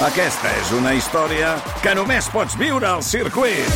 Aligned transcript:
Aquesta 0.00 0.48
és 0.56 0.70
una 0.72 0.94
història 0.96 1.50
que 1.84 1.92
només 1.92 2.24
pots 2.32 2.54
viure 2.56 2.86
al 2.88 3.02
circuit. 3.04 3.66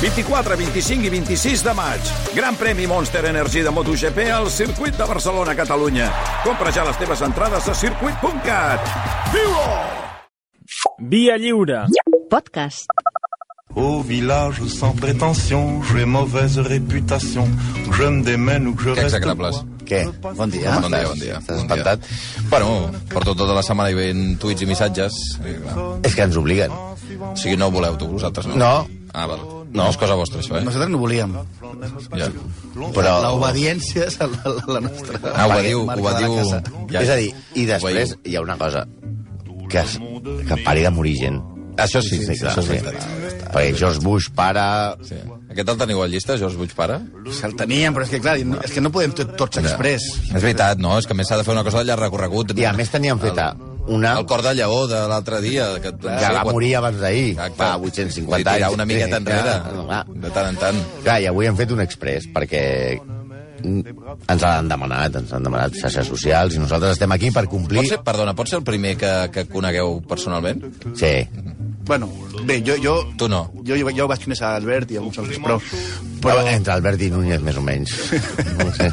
24, 0.00 0.56
25 0.58 1.06
i 1.06 1.12
26 1.12 1.62
de 1.62 1.74
maig. 1.78 2.10
Gran 2.34 2.58
premi 2.58 2.88
Monster 2.90 3.22
Energy 3.30 3.62
de 3.62 3.70
MotoGP 3.70 4.26
al 4.34 4.50
circuit 4.50 4.98
de 4.98 5.06
Barcelona, 5.06 5.54
Catalunya. 5.54 6.08
Compra 6.42 6.74
ja 6.74 6.82
les 6.88 6.98
teves 6.98 7.22
entrades 7.22 7.70
a 7.70 7.76
circuit.cat. 7.78 8.90
Viu-ho! 9.30 9.70
Via 11.14 11.38
lliure. 11.38 11.84
Podcast. 12.28 12.90
Au 13.76 14.02
village 14.02 14.66
sans 14.66 14.98
prétention, 14.98 15.80
j'ai 15.92 16.04
mauvaise 16.04 16.58
réputation. 16.58 17.46
Je 17.92 18.02
me 18.02 18.24
démène 18.24 18.66
ou 18.66 18.74
que 18.74 18.82
je 18.82 18.94
Que 18.94 19.00
reste 19.00 19.14
execrables. 19.14 19.54
Què? 19.88 20.02
Bon 20.36 20.50
dia. 20.52 20.74
Bon 20.84 20.92
dia, 20.92 21.06
bon 21.08 21.20
dia. 21.20 21.38
Estàs 21.40 21.62
Bon 21.62 21.64
espantat? 21.64 22.08
Bueno, 22.50 22.72
porto 23.12 23.34
tota 23.34 23.56
la 23.56 23.62
setmana 23.64 23.92
i 23.92 23.96
veient 23.96 24.36
tuits 24.42 24.64
i 24.64 24.68
missatges. 24.68 25.16
I, 25.40 25.56
És 26.04 26.14
que 26.16 26.26
ens 26.28 26.36
obliguen. 26.36 26.72
o 26.72 27.34
sigui, 27.36 27.56
no 27.56 27.70
ho 27.70 27.74
voleu 27.74 27.96
tu, 27.96 28.10
vosaltres, 28.12 28.46
no? 28.50 28.58
No. 28.60 28.72
Ah, 29.16 29.24
val. 29.26 29.40
No, 29.72 29.88
és 29.88 29.96
cosa 30.00 30.14
vostra, 30.16 30.40
això, 30.40 30.58
eh? 30.58 30.64
Nosaltres 30.64 30.90
no 30.92 31.00
volíem. 31.00 31.34
Ja. 32.16 32.28
Però... 32.94 33.14
L'obediència 33.24 34.06
és 34.08 34.16
la, 34.20 34.28
la, 34.44 34.54
la 34.76 34.80
nostra. 34.84 35.20
Ah, 35.32 35.46
ho 35.46 35.52
va 35.52 35.60
dir, 35.64 35.74
ho 35.76 35.84
va 36.04 36.14
de 36.16 36.28
dir... 36.28 36.62
Ja, 36.92 37.02
És 37.02 37.12
a 37.12 37.16
dir, 37.20 37.32
i 37.56 37.64
després 37.68 38.16
hi 38.24 38.36
ha 38.36 38.44
una 38.44 38.56
cosa, 38.60 38.84
que, 39.68 39.80
es, 39.84 39.98
que 40.48 40.60
pari 40.64 40.84
de 40.84 40.92
morir 40.92 41.16
gent. 41.20 41.40
Això 41.84 42.02
sí, 42.02 42.18
sí, 42.20 42.34
clar, 42.40 42.52
això 42.52 42.64
és 42.64 42.68
sí. 42.68 43.38
Perquè 43.48 43.72
George 43.78 44.02
Bush, 44.04 44.28
pare... 44.36 44.64
Sí. 45.08 45.16
Aquest 45.48 45.70
el 45.72 45.78
teniu 45.80 46.02
a 46.04 46.08
llista, 46.10 46.36
George 46.40 46.58
Bush 46.60 46.74
pare? 46.76 46.98
Se'l 47.38 47.54
teníem, 47.56 47.94
però 47.96 48.04
és 48.04 48.12
que, 48.12 48.20
clar, 48.20 48.36
no, 48.44 48.58
és 48.64 48.74
que 48.74 48.82
no 48.84 48.92
podem 48.92 49.14
tot, 49.16 49.32
tots 49.40 49.62
express. 49.62 50.10
És 50.28 50.42
veritat, 50.42 50.82
no? 50.82 50.98
És 51.00 51.08
que 51.08 51.16
a 51.16 51.18
més 51.18 51.30
s'ha 51.30 51.40
de 51.40 51.46
fer 51.46 51.54
una 51.56 51.64
cosa 51.66 51.80
de 51.80 51.88
llarg 51.88 52.04
recorregut. 52.04 52.52
I 52.58 52.68
a 52.68 52.74
més 52.76 52.92
teníem 52.92 53.20
feta 53.22 53.54
una... 53.88 54.14
El 54.20 54.26
cor 54.28 54.42
de 54.44 54.54
lleó 54.54 54.86
de 54.90 55.00
l'altre 55.08 55.40
dia. 55.40 55.68
Que, 55.80 55.94
que 55.96 56.32
va 56.36 56.44
morir 56.52 56.74
abans 56.78 57.00
d'ahir, 57.00 57.36
fa 57.56 57.74
Vull 57.80 57.88
850 57.94 58.36
dir, 58.36 58.44
tirar 58.44 58.68
anys. 58.68 58.76
una 58.76 58.88
miqueta 58.88 59.16
Sí, 59.16 59.22
enrere, 59.22 59.54
clar, 59.78 60.02
de 60.26 60.34
tant 60.34 60.50
en 60.52 60.60
tant. 60.60 60.82
Clar, 61.06 61.20
i 61.24 61.30
avui 61.30 61.48
hem 61.48 61.56
fet 61.58 61.72
un 61.72 61.80
express, 61.84 62.28
perquè 62.34 62.64
ens 63.58 64.44
han 64.46 64.68
demanat, 64.70 65.16
ens 65.18 65.32
han 65.34 65.42
demanat 65.42 65.74
xarxes 65.80 66.06
socials, 66.06 66.54
i 66.54 66.62
nosaltres 66.62 66.94
estem 66.94 67.12
aquí 67.16 67.32
per 67.34 67.46
complir... 67.50 67.82
Pot 67.82 67.94
ser, 67.96 68.00
perdona, 68.06 68.34
pot 68.38 68.50
ser 68.50 68.60
el 68.60 68.66
primer 68.66 68.94
que, 69.00 69.12
que 69.34 69.46
conegueu 69.50 69.98
personalment? 70.08 70.62
Sí. 70.98 71.14
Bueno, 71.88 72.10
bé, 72.44 72.62
jo... 72.64 72.76
jo 72.76 72.94
Tu 73.16 73.28
no. 73.32 73.50
Jo, 73.64 73.74
jo, 73.80 73.88
jo 73.96 74.06
vaig 74.10 74.20
conèixer 74.26 74.44
Albert 74.46 74.92
i 74.92 74.98
alguns 75.00 75.18
altres, 75.22 75.40
però... 75.42 75.56
Però 76.18 76.42
entre 76.50 76.74
Albert 76.74 77.02
i 77.06 77.08
Núñez, 77.14 77.40
més 77.46 77.56
o 77.56 77.62
menys. 77.64 77.94
No 78.58 78.68
sé. 78.76 78.90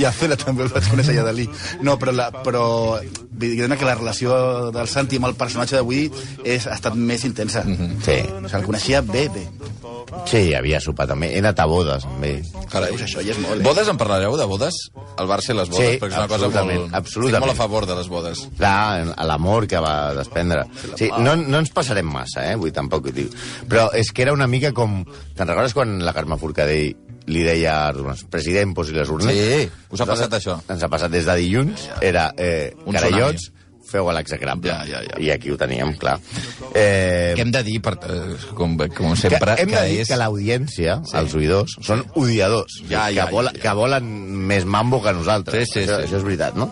I 0.00 0.06
a 0.08 0.12
Fela 0.16 0.36
també 0.40 0.64
el 0.66 0.72
vaig 0.72 0.88
conèixer 0.90 1.14
ja 1.18 1.24
Dalí. 1.26 1.44
No, 1.84 1.94
però, 2.00 2.14
la, 2.16 2.30
però 2.42 2.64
diguem 3.38 3.76
que 3.78 3.88
la 3.88 3.96
relació 3.96 4.70
del 4.74 4.88
Santi 4.90 5.20
amb 5.20 5.30
el 5.30 5.36
personatge 5.38 5.78
d'avui 5.78 6.06
és, 6.44 6.66
ha 6.66 6.76
estat 6.76 6.94
més 6.94 7.24
intensa. 7.24 7.64
Mm 7.64 7.76
-hmm. 7.76 8.02
Sí. 8.04 8.18
O 8.28 8.48
sigui, 8.48 8.60
el 8.60 8.64
coneixia 8.66 9.00
bé, 9.00 9.28
bé. 9.28 9.46
Sí, 10.28 10.54
havia 10.54 10.80
sopat 10.80 11.10
també. 11.12 11.30
He 11.34 11.40
anat 11.42 11.60
a 11.60 11.66
bodes 11.66 12.04
amb 12.04 12.24
ell. 12.24 12.42
Carai. 12.72 12.90
Veus, 12.90 13.02
això 13.02 13.22
ja 13.24 13.32
és 13.32 13.38
molt, 13.38 13.60
eh? 13.60 13.64
Bodes, 13.64 13.88
en 13.88 13.96
parlareu, 13.96 14.36
de 14.36 14.44
bodes? 14.44 14.74
El 15.18 15.28
Barça 15.28 15.52
i 15.52 15.56
les 15.56 15.68
bodes, 15.68 15.94
Sí, 15.94 15.98
perquè 16.00 16.12
és 16.12 16.18
una 16.18 16.28
cosa 16.28 16.48
molt... 16.64 16.94
absolutament. 16.94 17.42
Estic 17.42 17.46
molt 17.46 17.52
a 17.52 17.54
favor 17.54 17.86
de 17.86 17.94
les 17.94 18.08
bodes. 18.08 18.48
Clar, 18.56 19.16
l'amor 19.26 19.66
que 19.66 19.78
va 19.78 20.14
desprendre. 20.14 20.64
Sí, 20.96 21.10
no, 21.18 21.36
no 21.36 21.58
ens 21.58 21.70
passarem 21.70 22.06
massa, 22.06 22.46
eh? 22.50 22.56
Vull 22.56 22.72
tampoc 22.72 23.06
ho 23.06 23.12
dic. 23.12 23.34
Però 23.68 23.88
és 23.92 24.12
que 24.12 24.22
era 24.22 24.32
una 24.32 24.46
mica 24.46 24.72
com... 24.72 25.04
Te'n 25.36 25.46
recordes 25.46 25.74
quan 25.74 25.98
la 26.04 26.12
Carme 26.16 26.38
Forcadell 26.38 26.96
li 27.28 27.44
deia 27.46 27.76
als 27.90 28.24
president, 28.32 28.74
posi 28.76 28.96
les 28.96 29.12
urnes? 29.12 29.36
Sí, 29.36 29.68
us 29.94 30.02
ha 30.02 30.08
passat 30.08 30.34
això? 30.40 30.58
Ens 30.72 30.82
ha 30.84 30.90
passat 30.92 31.12
des 31.12 31.28
de 31.28 31.38
dilluns. 31.42 31.88
Era 32.04 32.30
eh, 32.36 32.72
Un 32.84 32.96
carallots, 32.96 33.50
feu 33.88 34.08
a 34.10 34.14
l'execrable. 34.16 34.68
Ja, 34.68 34.82
ja, 34.88 35.00
ja. 35.06 35.18
I 35.22 35.30
aquí 35.34 35.52
ho 35.52 35.56
teníem, 35.60 35.94
clar. 36.00 36.18
Eh, 36.72 37.34
Què 37.36 37.44
hem 37.44 37.52
de 37.54 37.62
dir, 37.66 37.78
per, 37.84 37.94
eh, 38.04 38.36
com, 38.56 38.76
com 38.76 39.12
que 39.14 39.14
sempre, 39.20 39.56
hem 39.62 39.72
de 39.72 39.84
dir 39.88 40.02
és... 40.04 40.10
que 40.10 40.20
l'audiència, 40.20 40.98
sí. 41.08 41.16
els 41.20 41.36
oïdors, 41.38 41.78
són 41.86 42.04
odiadors. 42.20 42.80
Ja, 42.90 43.08
ja, 43.08 43.26
que, 43.26 43.38
volen, 43.38 43.56
ja, 43.56 43.62
ja. 43.62 43.64
que 43.64 43.76
volen 43.78 44.12
més 44.50 44.68
mambo 44.68 45.00
que 45.04 45.14
nosaltres. 45.16 45.64
Sí, 45.64 45.72
sí, 45.72 45.86
això, 45.86 46.02
sí. 46.02 46.08
això 46.08 46.20
és 46.20 46.28
veritat, 46.28 46.58
no? 46.60 46.70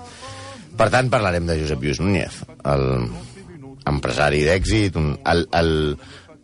Per 0.76 0.90
tant, 0.92 1.08
parlarem 1.12 1.48
de 1.48 1.56
Josep 1.62 1.80
Lluís 1.80 2.02
Núñez, 2.04 2.42
el 2.68 2.86
empresari 3.88 4.42
d'èxit, 4.44 4.98
el, 5.00 5.46
el, 5.56 5.70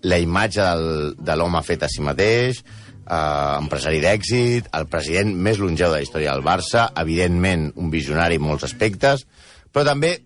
la 0.08 0.18
imatge 0.22 0.64
del, 0.64 0.86
de 1.20 1.36
l'home 1.36 1.60
fet 1.66 1.84
a 1.84 1.90
si 1.90 2.04
mateix, 2.04 2.62
eh, 3.06 3.58
empresari 3.58 4.00
d'èxit, 4.02 4.68
el 4.76 4.88
president 4.90 5.32
més 5.34 5.60
longeu 5.62 5.90
de 5.90 6.00
la 6.00 6.04
història 6.06 6.34
del 6.34 6.44
Barça, 6.46 6.88
evidentment 7.02 7.70
un 7.76 7.90
visionari 7.92 8.40
en 8.40 8.46
molts 8.46 8.66
aspectes, 8.68 9.26
però 9.72 9.86
també 9.88 10.16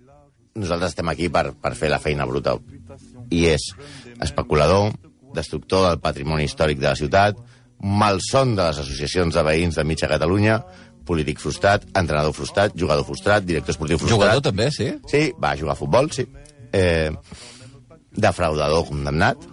nosaltres 0.57 0.95
estem 0.95 1.09
aquí 1.13 1.29
per, 1.33 1.51
per 1.61 1.75
fer 1.77 1.91
la 1.93 2.01
feina 2.03 2.27
bruta. 2.29 2.57
I 3.31 3.45
és 3.53 3.69
especulador, 4.23 4.93
destructor 5.37 5.91
del 5.91 6.01
patrimoni 6.01 6.47
històric 6.49 6.81
de 6.81 6.89
la 6.89 6.97
ciutat, 6.99 7.39
malson 7.83 8.55
de 8.57 8.63
les 8.65 8.81
associacions 8.81 9.35
de 9.37 9.45
veïns 9.45 9.77
de 9.77 9.85
mitja 9.85 10.09
Catalunya, 10.09 10.61
polític 11.07 11.39
frustrat, 11.39 11.85
entrenador 11.95 12.35
frustrat, 12.35 12.75
jugador 12.79 13.07
frustrat, 13.07 13.45
director 13.47 13.77
esportiu 13.77 14.01
frustrat... 14.01 14.17
Jugador 14.17 14.43
també, 14.43 14.71
sí? 14.75 14.89
Sí, 15.11 15.29
va 15.43 15.55
jugar 15.59 15.77
a 15.77 15.79
futbol, 15.79 16.11
sí. 16.11 16.27
Eh, 16.75 17.13
defraudador 18.17 18.89
condemnat. 18.89 19.45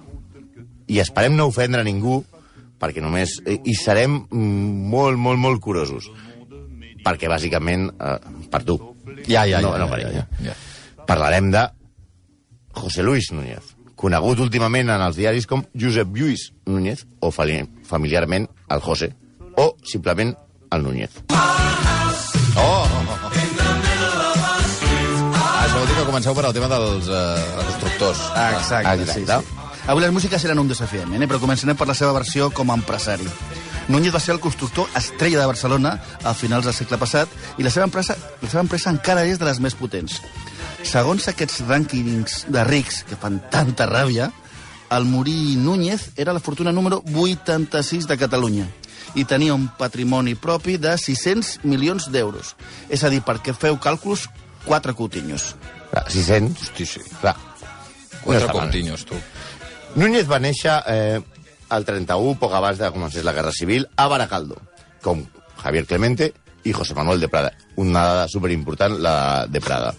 I 0.90 1.00
esperem 1.04 1.38
no 1.38 1.50
ofendre 1.52 1.84
ningú, 1.86 2.24
perquè 2.84 3.04
només... 3.04 3.38
I, 3.48 3.62
i 3.72 3.76
serem 3.80 4.20
molt, 4.32 5.20
molt, 5.20 5.40
molt 5.40 5.64
curosos. 5.64 6.10
Perquè, 7.04 7.30
bàsicament, 7.32 7.88
eh, 7.96 8.18
per 8.52 8.64
tu. 8.68 8.78
Ja, 9.28 9.46
ja, 9.48 9.62
no, 9.64 9.72
ja, 9.72 9.80
no 9.80 9.88
ja, 9.88 9.92
per 9.92 10.02
ja, 10.04 10.12
ja, 10.20 10.26
ja. 10.50 10.58
Parlarem 11.08 11.50
de 11.52 11.64
José 12.76 13.04
Luis 13.04 13.30
Núñez, 13.32 13.74
conegut 14.00 14.40
últimament 14.44 14.90
en 14.92 15.04
els 15.04 15.20
diaris 15.20 15.48
com 15.48 15.64
Josep 15.80 16.16
Lluís 16.16 16.50
Núñez, 16.68 17.06
o 17.20 17.32
familiarment 17.32 18.48
el 18.72 18.84
José, 18.84 19.14
o 19.56 19.74
simplement 19.88 20.34
el 20.72 20.84
Núñez. 20.84 21.24
Oh, 21.30 21.38
oh, 22.60 22.86
oh. 22.92 23.20
Ah, 25.34 25.66
això 25.66 25.80
vol 25.80 25.88
dir 25.88 26.00
que 26.00 26.08
comenceu 26.08 26.36
per 26.36 26.48
al 26.48 26.56
tema 26.56 26.72
dels 26.72 27.12
eh, 27.12 27.44
constructors. 27.60 28.24
Ah, 28.34 28.50
exacte, 28.58 29.04
Exacte. 29.04 29.20
sí, 29.20 29.28
sí. 29.28 29.63
Avui 29.86 30.00
les 30.00 30.14
músiques 30.16 30.40
seran 30.40 30.62
un 30.62 30.70
desafiament, 30.70 31.20
eh? 31.20 31.28
però 31.28 31.42
començarem 31.42 31.76
per 31.76 31.90
la 31.90 31.96
seva 31.98 32.14
versió 32.16 32.48
com 32.56 32.70
a 32.72 32.78
empresari. 32.80 33.28
Núñez 33.92 34.14
va 34.16 34.22
ser 34.24 34.32
el 34.32 34.40
constructor 34.40 34.88
estrella 34.96 35.42
de 35.42 35.48
Barcelona 35.50 35.98
a 36.24 36.32
finals 36.34 36.70
del 36.70 36.76
segle 36.78 37.00
passat 37.02 37.28
i 37.60 37.66
la 37.66 37.72
seva 37.74 37.90
empresa, 37.90 38.16
la 38.16 38.48
seva 38.48 38.64
empresa 38.64 38.94
encara 38.94 39.26
és 39.28 39.42
de 39.42 39.50
les 39.50 39.60
més 39.60 39.76
potents. 39.76 40.22
Segons 40.88 41.28
aquests 41.28 41.66
rànquings 41.68 42.46
de 42.48 42.64
rics 42.64 43.04
que 43.10 43.20
fan 43.20 43.42
tanta 43.52 43.90
ràbia, 43.92 44.32
el 44.96 45.04
morir 45.10 45.58
Núñez 45.60 46.14
era 46.16 46.32
la 46.32 46.40
fortuna 46.40 46.72
número 46.72 47.04
86 47.12 48.08
de 48.08 48.18
Catalunya 48.18 48.70
i 49.20 49.26
tenia 49.28 49.54
un 49.54 49.68
patrimoni 49.78 50.36
propi 50.40 50.78
de 50.80 50.96
600 50.98 51.60
milions 51.68 52.08
d'euros. 52.14 52.56
És 52.90 53.04
a 53.04 53.12
dir, 53.12 53.20
perquè 53.26 53.52
feu 53.52 53.76
càlculs, 53.84 54.30
quatre 54.64 54.96
coutinyos. 54.96 55.56
Clar, 55.92 56.08
600. 56.10 56.70
Hosti, 56.70 56.88
sí. 56.88 57.04
Clar. 57.20 57.36
Quatre 58.24 58.46
està 58.46 58.54
mal. 58.54 58.70
continuos, 58.70 59.04
tu. 59.06 59.20
Núñez 59.94 60.26
va 60.26 60.40
néixer 60.42 60.74
eh, 60.90 61.20
el 61.70 61.84
31, 61.86 62.38
poc 62.42 62.54
abans 62.58 62.80
de 62.82 62.90
començar 62.94 63.22
la 63.22 63.34
Guerra 63.36 63.52
Civil, 63.54 63.86
a 63.96 64.08
Baracaldo, 64.10 64.58
com 65.06 65.22
Javier 65.62 65.86
Clemente 65.86 66.32
i 66.66 66.74
José 66.74 66.96
Manuel 66.98 67.22
de 67.22 67.30
Prada. 67.30 67.52
Una 67.78 68.02
dada 68.08 68.28
superimportant, 68.32 68.98
la 68.98 69.46
de 69.46 69.62
Prada. 69.62 69.94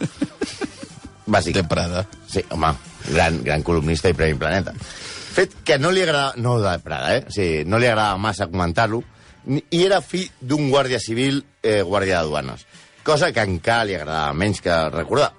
Bàsic. 1.26 1.54
De 1.54 1.62
Prada. 1.64 2.02
Sí, 2.26 2.42
home, 2.50 2.72
gran, 3.12 3.38
gran 3.44 3.62
columnista 3.62 4.10
i 4.10 4.18
Premi 4.18 4.38
Planeta. 4.38 4.74
Fet 4.74 5.54
que 5.66 5.78
no 5.78 5.94
li 5.94 6.02
agrada... 6.02 6.32
No 6.42 6.58
de 6.62 6.74
Prada, 6.82 7.14
eh? 7.14 7.24
Sigui, 7.30 7.62
no 7.66 7.78
li 7.78 7.86
agrada 7.86 8.18
massa 8.18 8.50
comentar-lo. 8.50 9.02
I 9.46 9.84
era 9.84 10.02
fill 10.02 10.26
d'un 10.40 10.70
guàrdia 10.72 10.98
civil, 10.98 11.44
eh, 11.62 11.82
guàrdia 11.86 12.18
de 12.20 12.32
duanes. 12.32 12.66
Cosa 13.06 13.30
que 13.30 13.46
encara 13.46 13.86
li 13.86 13.94
agradava 13.94 14.34
menys 14.34 14.62
que 14.64 14.76
recordar. 14.90 15.30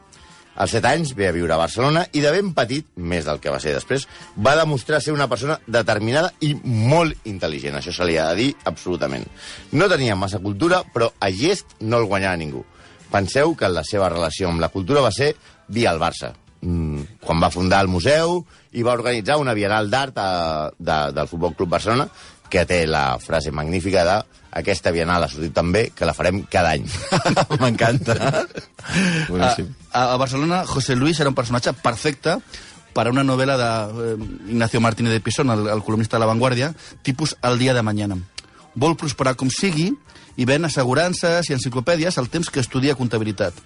Als 0.56 0.72
7 0.72 0.88
anys 0.88 1.14
ve 1.16 1.28
a 1.28 1.34
viure 1.36 1.52
a 1.54 1.58
Barcelona 1.60 2.06
i 2.16 2.22
de 2.24 2.32
ben 2.32 2.54
petit, 2.56 2.86
més 2.96 3.26
del 3.28 3.42
que 3.44 3.52
va 3.52 3.60
ser 3.60 3.74
després, 3.76 4.08
va 4.40 4.56
demostrar 4.56 5.02
ser 5.04 5.12
una 5.14 5.28
persona 5.28 5.58
determinada 5.68 6.32
i 6.40 6.54
molt 6.64 7.18
intel·ligent. 7.28 7.76
Això 7.76 7.92
se 7.92 8.06
li 8.08 8.16
ha 8.18 8.30
de 8.32 8.36
dir 8.40 8.56
absolutament. 8.64 9.26
No 9.76 9.90
tenia 9.92 10.16
massa 10.16 10.40
cultura, 10.40 10.84
però 10.94 11.12
a 11.20 11.30
gest 11.32 11.76
no 11.82 12.00
el 12.00 12.08
guanyava 12.08 12.38
ningú. 12.40 12.64
Penseu 13.12 13.54
que 13.56 13.68
la 13.70 13.84
seva 13.84 14.08
relació 14.10 14.48
amb 14.50 14.64
la 14.64 14.70
cultura 14.72 15.02
va 15.04 15.12
ser 15.12 15.34
via 15.68 15.92
el 15.92 16.00
Barça. 16.00 16.32
Mm, 16.66 17.20
quan 17.22 17.38
va 17.44 17.52
fundar 17.54 17.82
el 17.84 17.88
museu 17.92 18.40
i 18.74 18.82
va 18.82 18.96
organitzar 18.96 19.36
una 19.38 19.54
Bienal 19.54 19.90
d'Art 19.92 20.18
a- 20.18 20.72
de, 20.80 20.96
del 21.14 21.28
Futbol 21.28 21.54
Club 21.56 21.70
Barcelona 21.70 22.08
que 22.56 22.66
té 22.70 22.86
la 22.88 23.18
frase 23.20 23.52
magnífica 23.52 24.06
de 24.08 24.20
aquesta 24.56 24.94
Bienal 24.96 25.26
ha 25.26 25.28
sortit 25.28 25.52
tan 25.56 25.74
bé 25.76 25.90
que 25.92 26.08
la 26.08 26.14
farem 26.16 26.46
cada 26.52 26.72
any. 26.78 26.86
M'encanta. 27.62 28.16
A, 29.36 29.52
a 30.06 30.16
Barcelona, 30.16 30.64
José 30.66 30.96
Luis 30.96 31.20
era 31.20 31.32
un 31.34 31.36
personatge 31.36 31.74
perfecte 31.84 32.38
per 32.96 33.08
a 33.10 33.12
una 33.12 33.26
novel·la 33.28 33.58
d'Ignacio 33.60 34.80
Martínez 34.80 35.12
de 35.12 35.20
Pisón, 35.20 35.52
el, 35.52 35.68
el 35.68 35.84
columnista 35.84 36.16
de 36.16 36.24
La 36.24 36.32
Vanguardia, 36.32 36.72
tipus 37.04 37.36
El 37.44 37.60
dia 37.60 37.76
de 37.76 37.84
mañana. 37.84 38.16
Vol 38.76 38.96
prosperar 38.96 39.36
com 39.36 39.52
sigui 39.52 39.92
i 40.40 40.48
ven 40.48 40.68
assegurances 40.68 41.50
i 41.50 41.56
enciclopèdies 41.56 42.16
al 42.18 42.32
temps 42.32 42.48
que 42.52 42.64
estudia 42.64 42.96
comptabilitat. 42.96 43.60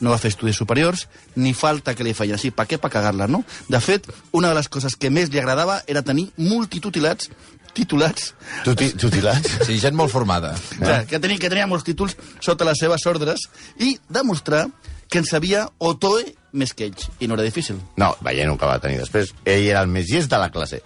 No 0.00 0.12
va 0.14 0.20
fer 0.20 0.32
estudis 0.32 0.56
superiors, 0.56 1.06
ni 1.36 1.52
falta 1.52 1.92
que 1.96 2.04
li 2.04 2.16
feien 2.16 2.38
així, 2.38 2.48
pa 2.52 2.64
què? 2.68 2.78
Pa 2.80 2.88
cagar-la, 2.92 3.28
no? 3.28 3.42
De 3.68 3.80
fet, 3.84 4.08
una 4.32 4.48
de 4.48 4.56
les 4.56 4.68
coses 4.72 4.96
que 4.96 5.12
més 5.12 5.28
li 5.28 5.40
agradava 5.40 5.82
era 5.86 6.04
tenir 6.04 6.30
multitutulats 6.40 7.28
titulats, 7.76 8.34
Tuti, 8.64 8.90
tutilats? 8.98 9.58
Sí, 9.66 9.78
gent 9.82 9.96
molt 9.96 10.12
formada. 10.12 10.54
o 10.54 10.60
sigui, 10.84 11.06
que, 11.10 11.20
tenia, 11.20 11.38
que 11.38 11.50
tenia 11.52 11.68
molts 11.70 11.86
títols 11.86 12.16
sota 12.40 12.66
les 12.68 12.78
seves 12.80 13.06
ordres, 13.06 13.46
i 13.78 13.96
demostrar 14.08 14.66
que 15.10 15.18
en 15.18 15.26
sabia 15.26 15.66
Otoe 15.78 16.36
més 16.52 16.72
que 16.74 16.86
ells. 16.90 17.08
I 17.20 17.28
no 17.30 17.34
era 17.38 17.46
difícil. 17.46 17.78
No, 17.98 18.12
veient 18.26 18.56
que 18.58 18.66
va 18.68 18.78
tenir 18.82 18.98
després. 19.00 19.32
Ell 19.44 19.68
era 19.70 19.82
el 19.82 19.90
més 19.90 20.10
llest 20.10 20.30
de 20.30 20.38
la 20.38 20.50
classe. 20.54 20.80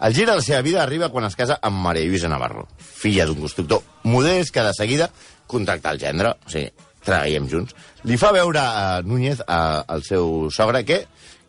El 0.00 0.14
gir 0.16 0.24
de 0.26 0.34
la 0.36 0.44
seva 0.44 0.62
vida 0.64 0.82
arriba 0.82 1.10
quan 1.12 1.26
es 1.28 1.36
casa 1.36 1.58
amb 1.60 1.80
Maria 1.84 2.08
Lluïsa 2.08 2.28
Navarro, 2.32 2.66
filla 2.80 3.26
d'un 3.28 3.40
constructor 3.40 3.82
modest 4.08 4.52
que 4.54 4.64
de 4.64 4.72
seguida 4.76 5.10
contacta 5.50 5.92
el 5.92 6.00
gendre, 6.00 6.30
o 6.40 6.52
sigui, 6.52 6.70
treballem 7.04 7.48
junts. 7.52 7.76
Li 8.08 8.16
fa 8.20 8.30
veure 8.32 8.60
a 8.60 9.02
Núñez, 9.04 9.42
a, 9.46 9.84
al 9.84 10.04
seu 10.04 10.48
sogre, 10.56 10.86
que 10.88 11.02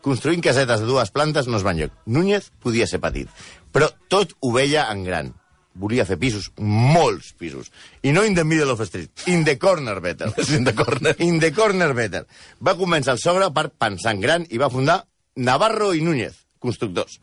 construint 0.04 0.42
casetes 0.44 0.82
de 0.82 0.88
dues 0.88 1.12
plantes 1.14 1.48
no 1.48 1.56
es 1.56 1.64
va 1.64 1.72
enlloc. 1.72 1.94
Núñez 2.04 2.50
podia 2.60 2.88
ser 2.90 3.00
petit, 3.00 3.30
però 3.72 3.88
tot 4.12 4.36
ho 4.40 4.52
veia 4.54 4.88
en 4.92 5.04
gran. 5.06 5.32
Volia 5.72 6.04
fer 6.04 6.18
pisos, 6.20 6.50
molts 6.60 7.30
pisos. 7.40 7.70
I 8.04 8.12
no 8.12 8.26
in 8.28 8.36
the 8.36 8.44
middle 8.44 8.70
of 8.74 8.78
the 8.78 8.86
street, 8.86 9.24
in 9.26 9.44
the 9.44 9.56
corner 9.58 10.00
better. 10.04 10.28
in 10.56 10.64
the 10.64 10.74
corner. 10.76 11.14
In 11.18 11.40
the 11.40 11.52
corner 11.56 11.92
better. 11.96 12.26
Va 12.60 12.76
començar 12.76 13.16
el 13.16 13.22
sogre 13.22 13.48
per 13.56 13.70
pensar 13.70 14.12
en 14.12 14.20
gran 14.20 14.46
i 14.50 14.60
va 14.60 14.70
fundar 14.72 15.02
Navarro 15.36 15.94
i 15.96 16.04
Núñez, 16.04 16.36
constructors. 16.60 17.18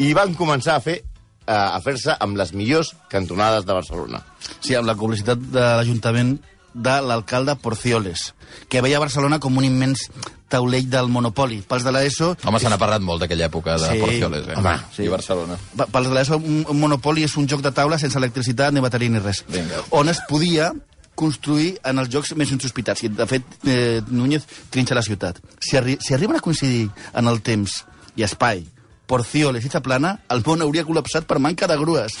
I 0.00 0.14
van 0.16 0.32
començar 0.34 0.78
a 0.78 0.84
fer 0.84 0.96
eh, 1.00 1.52
a 1.52 1.80
fer-se 1.84 2.16
amb 2.24 2.40
les 2.40 2.54
millors 2.56 2.94
cantonades 3.12 3.66
de 3.68 3.76
Barcelona. 3.76 4.22
Sí, 4.60 4.74
amb 4.78 4.88
la 4.88 4.96
publicitat 4.96 5.42
de 5.52 5.66
l'Ajuntament 5.76 6.38
de 6.74 7.00
l'alcalde 7.02 7.56
Porcioles, 7.56 8.34
que 8.68 8.82
veia 8.82 9.00
Barcelona 9.02 9.38
com 9.42 9.56
un 9.58 9.66
immens 9.66 10.06
taulell 10.50 10.88
del 10.90 11.08
monopoli. 11.08 11.60
Pels 11.66 11.84
de 11.86 11.92
l'ESO... 11.94 12.32
Home, 12.44 12.58
se 12.58 12.70
n'ha 12.70 12.78
parlat 12.80 13.02
molt 13.06 13.22
d'aquella 13.22 13.46
època 13.46 13.76
de 13.78 13.90
Sí. 13.92 14.00
Porcioles, 14.02 14.48
eh? 14.50 14.56
Home, 14.58 14.76
sí. 14.96 15.04
I 15.06 15.12
Barcelona. 15.12 15.58
Pels 15.80 16.08
de 16.08 16.14
l'ESO, 16.14 16.40
un, 16.42 16.64
un 16.68 16.80
monopoli 16.80 17.24
és 17.26 17.36
un 17.38 17.46
joc 17.50 17.62
de 17.62 17.70
taula 17.74 17.98
sense 18.02 18.18
electricitat, 18.18 18.74
ni 18.74 18.82
bateria, 18.82 19.12
ni 19.14 19.22
res. 19.22 19.44
Vinga. 19.48 19.84
On 19.94 20.10
es 20.10 20.22
podia 20.28 20.72
construir 21.20 21.74
en 21.84 22.00
els 22.00 22.10
jocs 22.10 22.34
més 22.38 22.50
insospitats. 22.54 23.04
I, 23.04 23.12
de 23.14 23.26
fet, 23.30 23.46
eh, 23.68 24.00
Núñez 24.08 24.46
trinxa 24.70 24.96
la 24.96 25.04
ciutat. 25.06 25.38
Si, 25.60 25.76
arri 25.76 25.98
si 26.00 26.14
arriben 26.16 26.38
a 26.38 26.44
coincidir 26.44 26.88
en 27.14 27.28
el 27.30 27.42
temps 27.46 27.82
i 28.16 28.24
espai 28.26 28.64
Porcioles 29.10 29.66
i 29.66 29.72
Chaplana, 29.72 30.14
el 30.30 30.44
món 30.46 30.62
hauria 30.62 30.86
col·lapsat 30.86 31.26
per 31.26 31.40
manca 31.42 31.68
de 31.70 31.78
grues. 31.80 32.16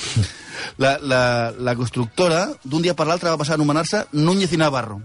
La, 0.76 0.98
la, 1.00 1.20
la 1.56 1.72
constructora, 1.72 2.42
d'un 2.68 2.82
dia 2.84 2.92
per 2.92 3.06
l'altre, 3.08 3.30
va 3.32 3.40
passar 3.40 3.54
a 3.54 3.56
anomenar-se 3.56 4.02
Núñez 4.12 4.52
i 4.52 4.58
Navarro 4.60 4.98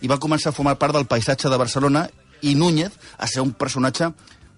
i 0.00 0.08
va 0.08 0.20
començar 0.22 0.52
a 0.52 0.56
formar 0.56 0.76
part 0.78 0.94
del 0.94 1.08
paisatge 1.10 1.50
de 1.50 1.58
Barcelona 1.60 2.04
i 2.46 2.54
Núñez 2.54 2.94
a 3.18 3.26
ser 3.26 3.42
un 3.42 3.50
personatge 3.52 4.12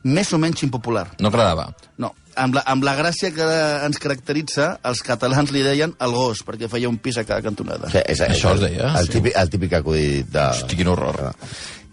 més 0.05 0.33
o 0.35 0.39
menys 0.43 0.63
impopular. 0.67 1.07
No 1.23 1.31
agradava. 1.33 1.69
No, 2.03 2.13
amb 2.37 2.57
la, 2.59 2.65
amb 2.69 2.85
la 2.87 2.95
gràcia 2.99 3.31
que 3.35 3.47
ens 3.87 4.01
caracteritza, 4.03 4.69
els 4.89 5.03
catalans 5.07 5.53
li 5.55 5.63
deien 5.65 5.95
el 6.03 6.17
gos, 6.17 6.43
perquè 6.47 6.71
feia 6.71 6.91
un 6.91 6.99
pis 7.03 7.21
a 7.21 7.27
cada 7.29 7.45
cantonada. 7.45 7.91
Sigui, 7.93 8.05
és, 8.07 8.21
és 8.21 8.37
Això 8.37 8.55
es 8.57 8.61
el, 8.61 8.67
deia, 8.69 8.91
El, 8.99 9.09
sí. 9.09 9.17
típic, 9.19 9.39
el 9.39 9.53
típic 9.57 9.79
acudit 9.79 10.33
de... 10.33 10.49
Hosti, 10.49 10.79
quin 10.79 10.93
horror. 10.93 11.33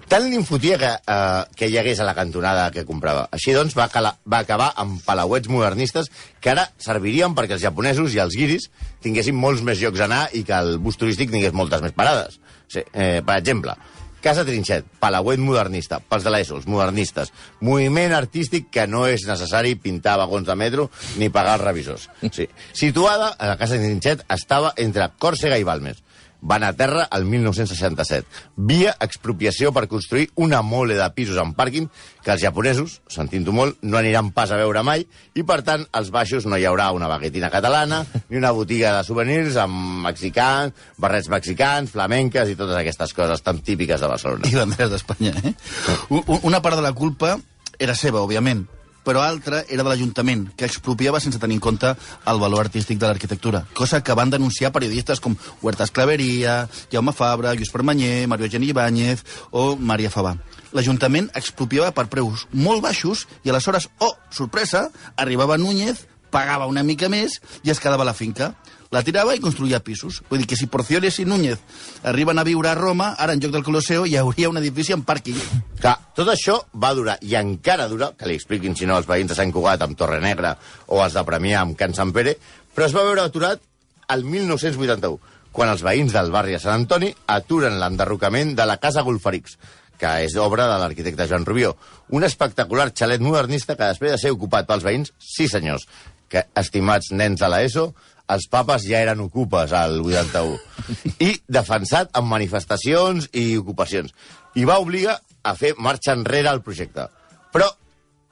Tant 0.09 0.23
li 0.25 0.33
infotia 0.39 0.77
que, 0.81 0.89
eh, 0.89 1.41
que 1.56 1.67
hi 1.69 1.77
hagués 1.77 2.00
a 2.01 2.06
la 2.07 2.15
cantonada 2.17 2.71
que 2.73 2.81
comprava. 2.85 3.27
Així 3.35 3.53
doncs, 3.53 3.75
va, 3.77 3.85
cala, 3.94 4.15
va 4.25 4.39
acabar 4.41 4.71
amb 4.81 5.03
palauets 5.06 5.51
modernistes 5.53 6.09
que 6.41 6.50
ara 6.50 6.65
servirien 6.81 7.35
perquè 7.38 7.53
els 7.53 7.61
japonesos 7.61 8.15
i 8.15 8.23
els 8.23 8.33
guiris 8.33 8.71
tinguessin 9.06 9.38
molts 9.38 9.61
més 9.61 9.77
llocs 9.83 10.01
a 10.01 10.07
anar 10.09 10.23
i 10.33 10.41
que 10.47 10.57
el 10.57 10.79
bus 10.81 10.97
turístic 10.97 11.29
tingués 11.29 11.53
moltes 11.53 11.85
més 11.85 11.94
parades. 11.94 12.39
Sí, 12.73 12.81
eh, 12.94 13.21
per 13.25 13.38
exemple, 13.38 13.77
Casa 14.19 14.44
Trinxet, 14.44 14.89
palauet 15.00 15.39
modernista, 15.39 16.01
pels 16.01 16.25
de 16.25 16.33
l'ESO, 16.33 16.57
els 16.57 16.67
modernistes, 16.67 17.29
moviment 17.61 18.11
artístic 18.17 18.67
que 18.73 18.88
no 18.89 19.06
és 19.07 19.23
necessari 19.29 19.77
pintar 19.79 20.17
vagons 20.19 20.50
de 20.50 20.57
metro 20.57 20.89
ni 21.21 21.29
pagar 21.29 21.59
els 21.59 21.67
revisors. 21.69 22.09
Sí. 22.33 22.50
Situada, 22.73 23.35
a 23.38 23.53
la 23.53 23.57
Casa 23.61 23.77
Trinxet 23.77 24.25
estava 24.33 24.73
entre 24.75 25.11
Còrsega 25.21 25.61
i 25.61 25.67
Balmes 25.67 26.01
van 26.41 26.63
a 26.63 26.71
terra 26.74 27.07
el 27.12 27.25
1967, 27.25 28.27
via 28.56 28.95
expropiació 29.03 29.74
per 29.75 29.88
construir 29.91 30.30
una 30.36 30.62
mole 30.62 30.95
de 30.95 31.09
pisos 31.15 31.38
en 31.41 31.53
pàrquing 31.57 31.89
que 32.24 32.31
els 32.33 32.44
japonesos, 32.44 33.00
sentint-ho 33.12 33.53
molt, 33.56 33.77
no 33.81 34.00
aniran 34.00 34.31
pas 34.36 34.51
a 34.51 34.59
veure 34.59 34.83
mai 34.86 35.06
i, 35.36 35.44
per 35.44 35.62
tant, 35.68 35.86
als 35.91 36.12
baixos 36.15 36.47
no 36.47 36.57
hi 36.57 36.65
haurà 36.69 36.89
una 36.95 37.09
baguetina 37.12 37.51
catalana 37.51 38.06
ni 38.30 38.39
una 38.39 38.53
botiga 38.56 38.95
de 38.97 39.03
souvenirs 39.07 39.59
amb 39.59 40.03
mexicans, 40.07 40.74
barrets 40.97 41.30
mexicans, 41.31 41.91
flamenques 41.91 42.50
i 42.50 42.57
totes 42.59 42.80
aquestes 42.80 43.13
coses 43.18 43.44
tan 43.44 43.59
típiques 43.65 44.00
de 44.00 44.12
Barcelona. 44.12 44.47
I 44.47 44.59
banderes 44.59 44.92
d'Espanya, 44.95 45.35
eh? 45.44 45.56
Una 46.42 46.62
part 46.63 46.80
de 46.80 46.85
la 46.85 46.95
culpa 46.95 47.38
era 47.80 47.95
seva, 47.95 48.24
òbviament, 48.24 48.65
però 49.03 49.23
altra 49.23 49.63
era 49.67 49.83
de 49.83 49.89
l'Ajuntament, 49.89 50.47
que 50.57 50.67
expropiava 50.67 51.21
sense 51.23 51.39
tenir 51.39 51.57
en 51.57 51.63
compte 51.63 51.93
el 51.93 52.41
valor 52.41 52.65
artístic 52.65 52.99
de 52.99 53.07
l'arquitectura, 53.07 53.63
cosa 53.73 54.03
que 54.03 54.15
van 54.17 54.29
denunciar 54.29 54.73
periodistes 54.75 55.19
com 55.23 55.37
Huertas 55.61 55.91
Claveria, 55.91 56.67
Jaume 56.91 57.13
Fabra, 57.13 57.53
Lluís 57.53 57.73
Permanyer, 57.73 58.27
Mario 58.27 58.49
Eugeni 58.49 58.71
Ibáñez 58.73 59.25
o 59.51 59.75
Maria 59.75 60.11
Fabà. 60.13 60.35
L'Ajuntament 60.75 61.31
expropiava 61.33 61.91
per 61.95 62.09
preus 62.11 62.45
molt 62.53 62.83
baixos 62.85 63.25
i 63.43 63.49
aleshores, 63.49 63.89
oh, 64.05 64.13
sorpresa, 64.29 64.89
arribava 65.17 65.57
Núñez, 65.57 66.05
pagava 66.29 66.69
una 66.69 66.83
mica 66.85 67.09
més 67.09 67.39
i 67.65 67.73
es 67.73 67.81
quedava 67.81 68.05
la 68.05 68.13
finca. 68.13 68.53
La 68.89 69.03
tirava 69.06 69.36
i 69.38 69.41
construïa 69.41 69.83
pisos. 69.86 70.24
Vull 70.31 70.41
dir 70.41 70.47
que 70.50 70.57
si 70.57 70.65
Porcioles 70.65 71.19
i 71.21 71.25
Núñez 71.30 71.59
arriben 72.09 72.39
a 72.41 72.45
viure 72.47 72.71
a 72.71 72.77
Roma, 72.77 73.12
ara 73.21 73.36
en 73.36 73.41
lloc 73.44 73.51
del 73.53 73.65
Colosseo 73.68 74.07
hi 74.09 74.15
hauria 74.18 74.50
un 74.50 74.57
edifici 74.57 74.95
en 74.95 75.03
pàrquing. 75.06 75.38
Clar, 75.77 75.94
tot 76.18 76.31
això 76.33 76.56
va 76.74 76.95
durar, 76.97 77.19
i 77.21 77.36
encara 77.38 77.86
dura, 77.91 78.09
que 78.18 78.25
li 78.25 78.39
expliquin 78.39 78.74
si 78.75 78.89
no 78.89 78.97
els 78.97 79.06
veïns 79.06 79.30
de 79.30 79.38
Sant 79.38 79.53
Cugat 79.53 79.86
amb 79.86 79.97
Torre 80.00 80.18
Negra 80.24 80.56
o 80.88 81.03
els 81.03 81.13
de 81.13 81.25
Premià 81.27 81.62
amb 81.62 81.77
Can 81.77 81.94
Sant 81.94 82.15
Pere, 82.18 82.33
però 82.74 82.89
es 82.89 82.97
va 82.97 83.06
veure 83.06 83.27
aturat 83.30 83.62
el 84.09 84.25
1981, 84.25 85.21
quan 85.53 85.69
els 85.69 85.85
veïns 85.85 86.18
del 86.18 86.33
barri 86.33 86.57
de 86.57 86.63
Sant 86.65 86.81
Antoni 86.81 87.13
aturen 87.30 87.77
l'enderrocament 87.77 88.56
de 88.57 88.65
la 88.65 88.81
Casa 88.81 89.06
Golfarix, 89.06 89.57
que 90.01 90.18
és 90.25 90.33
obra 90.42 90.65
de 90.65 90.81
l'arquitecte 90.81 91.30
Joan 91.30 91.45
Rubió. 91.45 91.75
Un 92.09 92.25
espectacular 92.25 92.89
xalet 92.95 93.21
modernista 93.21 93.77
que 93.77 93.94
després 93.94 94.15
de 94.15 94.21
ser 94.21 94.33
ocupat 94.33 94.65
pels 94.65 94.85
veïns, 94.88 95.13
sí 95.21 95.45
senyors, 95.51 95.85
que, 96.30 96.47
estimats 96.57 97.12
nens 97.13 97.42
de 97.42 97.50
l'ESO, 97.51 97.92
els 98.29 98.47
papes 98.51 98.85
ja 98.85 99.01
eren 99.01 99.23
ocupes 99.23 99.73
al 99.73 99.99
81. 100.05 100.57
I 101.25 101.33
defensat 101.49 102.13
amb 102.17 102.29
manifestacions 102.31 103.29
i 103.33 103.57
ocupacions. 103.57 104.13
I 104.55 104.65
va 104.69 104.79
obligar 104.81 105.19
a 105.43 105.55
fer 105.57 105.73
marxa 105.77 106.13
enrere 106.17 106.51
al 106.51 106.63
projecte. 106.65 107.07
Però 107.53 107.69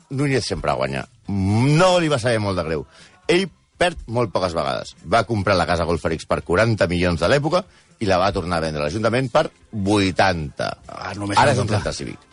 Núñez 0.09 0.45
sempre 0.47 0.71
guanya. 0.71 1.03
No 1.27 1.97
li 1.99 2.07
va 2.07 2.19
saber 2.19 2.39
molt 2.39 2.55
de 2.59 2.63
greu. 2.63 2.85
Ell 3.27 3.49
perd 3.77 4.05
molt 4.07 4.31
poques 4.31 4.55
vegades. 4.55 4.93
Va 5.05 5.25
comprar 5.27 5.57
la 5.59 5.67
casa 5.67 5.85
Golferix 5.85 6.25
per 6.29 6.41
40 6.47 6.87
milions 6.87 7.19
de 7.19 7.27
l'època 7.29 7.65
i 7.99 8.07
la 8.07 8.19
va 8.21 8.31
tornar 8.31 8.61
a 8.61 8.63
vendre 8.63 8.81
a 8.81 8.87
l'Ajuntament 8.87 9.29
per 9.33 9.47
80. 9.73 10.69
Ah, 10.87 11.11
Ara 11.11 11.51
és 11.53 11.61
un 11.61 11.69
centre 11.75 11.93
cívic. 11.93 12.23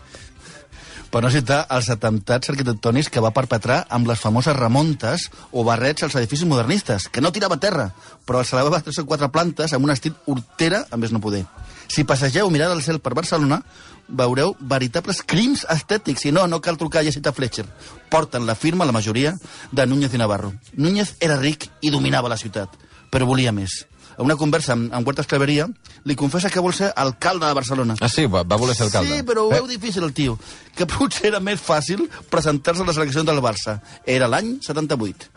Per 1.15 1.21
no 1.23 1.29
citar 1.31 1.61
els 1.71 1.87
atemptats 1.95 2.51
arquitectònics 2.51 3.07
que 3.15 3.23
va 3.23 3.31
perpetrar 3.31 3.85
amb 3.95 4.09
les 4.11 4.19
famoses 4.19 4.57
remontes 4.57 5.29
o 5.55 5.63
barrets 5.63 6.03
als 6.03 6.17
edificis 6.19 6.49
modernistes, 6.51 7.07
que 7.07 7.23
no 7.23 7.31
tirava 7.31 7.61
terra, 7.63 7.85
però 8.27 8.41
els 8.43 8.51
elevava 8.51 8.81
tres 8.83 8.99
o 8.99 9.05
quatre 9.07 9.29
plantes 9.31 9.77
amb 9.77 9.87
un 9.87 9.95
estil 9.95 10.17
hortera 10.27 10.83
a 10.91 10.99
més 10.99 11.15
no 11.15 11.23
poder. 11.23 11.45
Si 11.87 12.03
passegeu 12.03 12.51
mirant 12.51 12.75
el 12.75 12.83
cel 12.83 12.99
per 12.99 13.15
Barcelona, 13.15 13.61
veureu 14.09 14.57
veritables 14.59 15.23
crims 15.23 15.63
estètics. 15.71 16.27
I 16.27 16.35
no, 16.35 16.49
no 16.51 16.59
cal 16.59 16.81
trucar 16.83 17.05
a 17.05 17.07
Jessica 17.07 17.31
Fletcher. 17.31 17.69
Porten 18.11 18.51
la 18.51 18.59
firma, 18.59 18.83
la 18.83 18.99
majoria, 18.99 19.37
de 19.71 19.87
Núñez 19.87 20.19
i 20.19 20.19
Navarro. 20.19 20.51
Núñez 20.75 21.15
era 21.21 21.39
ric 21.39 21.71
i 21.81 21.95
dominava 21.95 22.33
la 22.33 22.41
ciutat, 22.43 22.75
però 23.15 23.31
volia 23.31 23.55
més. 23.55 23.85
A 24.17 24.23
una 24.23 24.37
conversa 24.37 24.75
amb, 24.75 24.93
amb 24.95 25.07
Huertas 25.07 25.27
Claveria, 25.31 25.69
li 26.05 26.17
confessa 26.17 26.51
que 26.51 26.63
vol 26.63 26.75
ser 26.77 26.93
alcalde 26.95 27.47
de 27.47 27.57
Barcelona. 27.59 27.97
Ah, 28.01 28.09
sí? 28.09 28.27
Va, 28.31 28.45
va 28.45 28.59
voler 28.61 28.77
ser 28.77 28.89
alcalde. 28.89 29.19
Sí, 29.19 29.27
però 29.27 29.47
ho 29.47 29.53
veu 29.53 29.67
difícil, 29.71 30.05
el 30.07 30.15
tio. 30.17 30.39
Que 30.75 30.87
potser 30.91 31.29
era 31.33 31.41
més 31.43 31.63
fàcil 31.63 32.07
presentar-se 32.31 32.85
a 32.85 32.89
les 32.89 33.01
eleccions 33.01 33.27
del 33.27 33.43
Barça. 33.45 33.81
Era 34.07 34.31
l'any 34.31 34.57
78. 34.63 35.35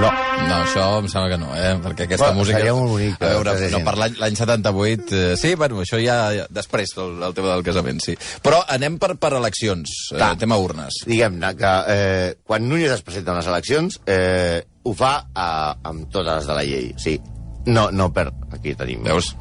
No. 0.00 0.08
No, 0.42 0.56
això 0.64 0.84
em 0.98 1.06
sembla 1.10 1.28
que 1.30 1.38
no, 1.38 1.50
eh? 1.54 1.74
Perquè 1.84 2.06
aquesta 2.06 2.30
Bueno, 2.30 2.40
música... 2.40 2.58
seria 2.58 2.74
molt 2.74 2.90
bonic, 2.94 3.18
A 3.20 3.32
veure, 3.36 3.54
no, 3.74 3.80
per 3.86 3.94
l'any 4.00 4.16
l'any 4.18 4.38
78... 4.38 5.18
Eh, 5.18 5.36
sí, 5.38 5.52
bueno, 5.58 5.82
això 5.84 6.00
ja, 6.02 6.16
ja 6.34 6.46
després, 6.50 6.94
el, 7.02 7.18
el 7.22 7.36
tema 7.36 7.52
del 7.52 7.64
casament, 7.66 8.00
sí. 8.04 8.16
Però 8.42 8.62
anem 8.72 8.98
per, 9.02 9.14
per 9.22 9.34
eleccions, 9.38 9.92
eh, 10.16 10.30
tema 10.40 10.58
urnes. 10.58 11.02
Diguem-ne 11.08 11.52
que 11.58 11.72
eh, 11.94 12.28
quan 12.48 12.66
Núñez 12.68 12.96
es 12.96 13.04
presenta 13.06 13.32
a 13.32 13.38
unes 13.38 13.50
eleccions 13.52 14.00
eh, 14.06 14.62
ho 14.82 14.94
fa 14.98 15.14
eh, 15.30 15.88
amb 15.92 16.08
totes 16.10 16.40
les 16.40 16.50
de 16.50 16.58
la 16.58 16.66
llei. 16.66 16.92
Sí, 16.98 17.18
no, 17.66 17.90
no 17.94 18.10
per... 18.14 18.30
Aquí 18.52 18.74
tenim... 18.78 19.04
Veus? 19.06 19.34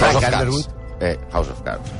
Frank 0.00 0.18
House 0.18 0.24
of 0.24 0.40
Underwood, 0.40 0.66
eh, 1.00 1.16
House 1.32 1.50
of 1.54 1.62
Cards. 1.66 1.98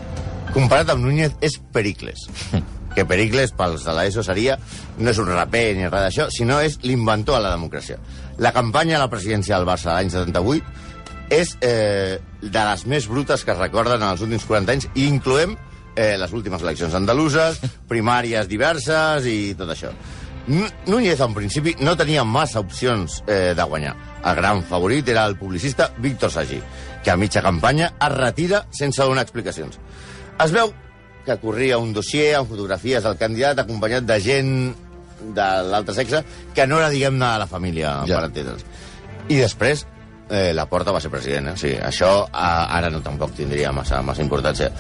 Comparat 0.55 0.91
amb 0.95 1.07
Núñez, 1.07 1.35
és 1.43 1.61
Pericles. 1.75 2.29
que 2.95 3.05
Pericles, 3.09 3.53
pels 3.57 3.85
de 3.87 3.95
l'ESO, 3.97 4.25
seria 4.27 4.57
no 4.99 5.11
és 5.11 5.21
un 5.21 5.31
raper 5.33 5.67
ni 5.77 5.89
res 5.89 6.09
d'això, 6.09 6.29
sinó 6.33 6.61
és 6.63 6.79
l'inventor 6.87 7.39
de 7.39 7.45
la 7.49 7.55
democràcia. 7.57 7.99
La 8.39 8.55
campanya 8.55 8.99
a 8.99 9.05
la 9.05 9.11
presidència 9.13 9.59
del 9.59 9.69
Barça 9.69 9.93
l'any 9.93 10.11
78 10.13 10.93
és 11.35 11.55
eh, 11.65 12.19
de 12.43 12.65
les 12.71 12.87
més 12.87 13.07
brutes 13.09 13.45
que 13.45 13.55
es 13.55 13.61
recorden 13.61 14.01
en 14.01 14.11
els 14.11 14.25
últims 14.25 14.45
40 14.47 14.77
anys, 14.77 14.91
i 14.95 15.09
incloem 15.09 15.57
eh, 15.97 16.15
les 16.21 16.33
últimes 16.33 16.63
eleccions 16.63 16.95
andaluses, 16.95 17.61
primàries 17.91 18.51
diverses 18.51 19.27
i 19.31 19.55
tot 19.59 19.73
això. 19.75 19.93
Núñez, 20.45 21.21
en 21.25 21.33
principi, 21.33 21.73
no 21.81 21.95
tenia 21.97 22.25
massa 22.29 22.61
opcions 22.61 23.23
eh, 23.27 23.55
de 23.57 23.65
guanyar. 23.65 23.95
El 24.25 24.37
gran 24.37 24.61
favorit 24.69 25.09
era 25.09 25.25
el 25.25 25.39
publicista 25.41 25.91
Víctor 25.99 26.31
Sagí, 26.31 26.61
que 27.03 27.11
a 27.11 27.17
mitja 27.17 27.43
campanya 27.43 27.95
es 27.97 28.13
retira 28.13 28.67
sense 28.71 29.03
donar 29.03 29.25
explicacions. 29.25 29.81
Es 30.45 30.53
veu 30.53 30.75
que 31.25 31.39
corria 31.39 31.79
un 31.79 31.93
dossier 31.93 32.35
amb 32.37 32.49
fotografies 32.51 33.03
del 33.03 33.17
candidat 33.17 33.59
acompanyat 33.65 34.05
de 34.05 34.21
gent 34.21 34.53
de 35.35 35.49
l'altre 35.71 35.95
sexe 35.97 36.23
que 36.55 36.67
no 36.67 36.79
era, 36.79 36.91
diguem-ne, 36.93 37.39
la 37.39 37.47
família, 37.49 38.03
Ja. 38.07 38.19
per 38.21 38.25
entendre'ns. 38.29 38.65
I 39.29 39.37
després, 39.41 39.87
eh, 40.29 40.53
la 40.53 40.67
Porta 40.69 40.93
va 40.93 41.01
ser 41.01 41.11
president, 41.11 41.49
eh? 41.49 41.57
Sí, 41.57 41.71
això 41.81 42.27
a, 42.31 42.67
ara 42.77 42.91
no 42.91 43.01
tampoc 43.01 43.33
tindria 43.35 43.73
massa, 43.73 44.03
massa 44.03 44.21
importància. 44.23 44.71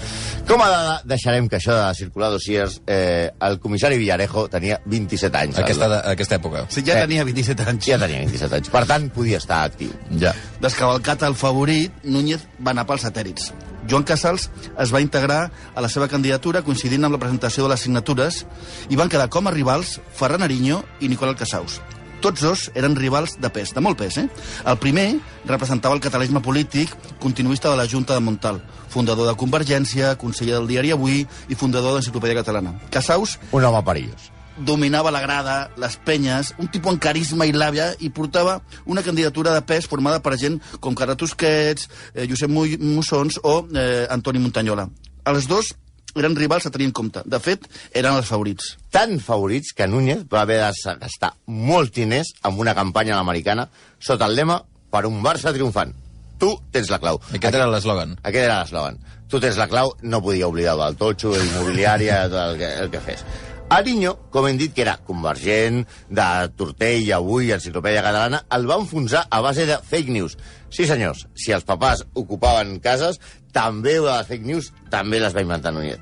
Com 0.46 0.60
a 0.60 0.68
dada, 0.68 1.00
deixarem 1.04 1.48
que 1.48 1.56
això 1.56 1.72
de 1.88 1.94
circular 1.94 2.28
dossiers, 2.30 2.82
eh, 2.86 3.30
el 3.40 3.58
comissari 3.58 3.96
Villarejo 3.96 4.48
tenia 4.52 4.80
27 4.84 5.38
anys. 5.38 5.58
Aquesta, 5.58 5.88
de- 5.88 6.02
aquesta 6.12 6.36
època. 6.36 6.66
Sí, 6.68 6.82
ja 6.84 6.98
Eh. 6.98 7.06
tenia 7.06 7.24
27 7.24 7.62
anys. 7.66 7.86
Ja 7.86 7.98
tenia 7.98 8.18
27 8.18 8.56
anys. 8.56 8.68
Per 8.68 8.84
tant, 8.86 9.10
podia 9.12 9.38
estar 9.38 9.64
actiu. 9.64 9.90
Ja. 10.20 10.34
Descavalcat 10.60 11.22
el 11.22 11.34
favorit, 11.34 11.90
Núñez 12.04 12.44
va 12.60 12.72
anar 12.72 12.84
pels 12.86 13.04
satèl·lits. 13.04 13.52
Joan 13.88 14.04
Casals 14.08 14.48
es 14.80 14.92
va 14.94 15.02
integrar 15.04 15.50
a 15.74 15.84
la 15.84 15.90
seva 15.92 16.08
candidatura 16.08 16.62
coincidint 16.64 17.04
amb 17.04 17.16
la 17.16 17.20
presentació 17.22 17.64
de 17.64 17.74
les 17.74 17.84
signatures 17.84 18.44
i 18.88 18.96
van 18.96 19.12
quedar 19.12 19.28
com 19.28 19.46
a 19.46 19.54
rivals 19.54 19.98
Ferran 20.16 20.42
Ariño 20.46 20.82
i 21.00 21.10
Nicolau 21.12 21.36
Casaus. 21.36 21.80
Tots 22.24 22.40
dos 22.40 22.60
eren 22.72 22.96
rivals 22.96 23.36
de 23.36 23.50
pes, 23.52 23.74
de 23.76 23.82
molt 23.84 23.98
pes, 24.00 24.16
eh? 24.16 24.28
El 24.64 24.78
primer 24.80 25.10
representava 25.44 25.92
el 25.92 26.00
catalanisme 26.00 26.40
polític 26.40 26.94
continuista 27.20 27.68
de 27.68 27.76
la 27.76 27.84
Junta 27.84 28.16
de 28.16 28.24
Montal, 28.24 28.62
fundador 28.88 29.28
de 29.28 29.36
Convergència, 29.36 30.16
conseller 30.16 30.56
del 30.56 30.70
diari 30.70 30.94
Avui 30.96 31.26
i 31.26 31.58
fundador 31.58 31.92
de 31.92 31.98
l'Enciclopèdia 32.00 32.40
Catalana. 32.40 32.78
Casaus 32.88 33.36
Un 33.52 33.68
home 33.68 33.84
perillós. 33.84 34.33
Dominava 34.58 35.10
la 35.10 35.20
grada, 35.20 35.70
les 35.76 35.96
penyes, 36.04 36.52
un 36.58 36.68
tipus 36.70 36.92
amb 36.92 37.02
carisma 37.02 37.46
i 37.46 37.52
làbia, 37.52 37.92
i 38.00 38.10
portava 38.10 38.60
una 38.86 39.02
candidatura 39.02 39.52
de 39.54 39.62
pes 39.66 39.86
formada 39.90 40.20
per 40.22 40.36
gent 40.38 40.60
com 40.80 40.94
Carles 40.94 41.16
Tusquets, 41.18 41.88
eh, 42.14 42.26
Josep 42.30 42.50
Mu- 42.50 42.78
Mussons 42.78 43.40
o 43.42 43.66
eh, 43.74 44.06
Antoni 44.10 44.38
Montanyola. 44.38 44.88
Els 45.26 45.48
dos 45.48 45.72
eren 46.14 46.36
rivals 46.38 46.66
a 46.66 46.70
tenir 46.70 46.86
en 46.86 46.92
compte. 46.94 47.22
De 47.26 47.40
fet, 47.42 47.64
eren 47.92 48.14
els 48.14 48.28
favorits. 48.30 48.76
Tan 48.94 49.18
favorits 49.18 49.72
que 49.74 49.88
Núñez 49.90 50.22
va 50.30 50.42
haver 50.42 50.60
de 50.62 50.94
gastar 51.00 51.32
molts 51.46 51.90
diners 51.96 52.30
amb 52.42 52.60
una 52.62 52.74
campanya 52.74 53.14
a 53.16 53.18
l'americana 53.18 53.66
sota 53.98 54.26
el 54.30 54.36
lema 54.36 54.60
per 54.94 55.06
un 55.06 55.18
Barça 55.24 55.50
triomfant. 55.52 55.90
Tu 56.38 56.52
tens 56.70 56.90
la 56.90 57.00
clau. 57.02 57.18
Aquest 57.32 57.54
era 57.54 57.66
l'eslògan. 57.66 58.14
Aquest 58.22 58.44
era 58.44 58.60
l'eslògan. 58.62 59.00
Tu 59.30 59.40
tens 59.40 59.56
la 59.58 59.66
clau, 59.66 59.90
no 60.02 60.20
podia 60.22 60.46
oblidar 60.46 60.76
del 60.78 60.94
totxo, 61.00 61.32
immobiliària, 61.34 62.28
tot 62.28 62.40
el 62.52 62.58
que, 62.60 62.70
el 62.84 62.90
que 62.92 63.00
fes. 63.00 63.24
Ariño, 63.70 64.16
com 64.30 64.46
hem 64.46 64.58
dit, 64.60 64.74
que 64.74 64.82
era 64.84 64.98
convergent, 65.06 65.84
de 66.12 66.26
Tortell, 66.58 67.08
avui, 67.16 67.50
Enciclopèdia 67.54 68.02
Catalana, 68.04 68.42
el 68.52 68.68
va 68.68 68.76
enfonsar 68.80 69.24
a 69.30 69.40
base 69.44 69.64
de 69.66 69.78
fake 69.78 70.12
news. 70.12 70.36
Sí, 70.68 70.86
senyors, 70.86 71.24
si 71.34 71.54
els 71.56 71.64
papàs 71.64 72.04
ocupaven 72.14 72.76
cases, 72.84 73.20
també 73.54 73.96
les 74.02 74.28
fake 74.28 74.46
news 74.46 74.70
també 74.92 75.20
les 75.22 75.34
va 75.34 75.44
inventar 75.44 75.72
Núñez. 75.74 76.00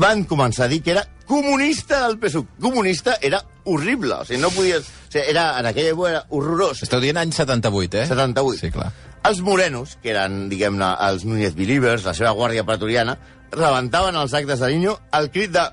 Van 0.00 0.24
començar 0.24 0.66
a 0.66 0.72
dir 0.72 0.80
que 0.82 0.94
era 0.94 1.06
comunista 1.26 2.06
del 2.06 2.18
PSUC. 2.18 2.56
Comunista 2.60 3.18
era 3.22 3.42
horrible, 3.64 4.14
o 4.14 4.24
sigui, 4.24 4.40
no 4.42 4.50
podies... 4.50 4.88
O 4.88 5.12
sigui, 5.12 5.26
era, 5.30 5.52
en 5.60 5.68
aquella 5.70 5.92
època 5.94 6.10
era 6.10 6.24
horrorós. 6.28 6.82
Esteu 6.86 7.02
dient 7.02 7.20
any 7.20 7.34
78, 7.36 8.02
eh? 8.02 8.06
78. 8.10 8.60
Sí, 8.64 8.72
clar. 8.74 8.90
Els 9.28 9.42
morenos, 9.44 9.98
que 10.02 10.14
eren, 10.14 10.48
diguem-ne, 10.50 10.94
els 11.06 11.26
Núñez 11.28 11.54
Believers, 11.54 12.06
la 12.08 12.16
seva 12.16 12.32
guàrdia 12.34 12.64
pretoriana, 12.66 13.18
rebentaven 13.52 14.16
els 14.16 14.34
actes 14.34 14.62
d'Ariño 14.62 14.96
al 15.14 15.30
crit 15.34 15.52
de 15.54 15.68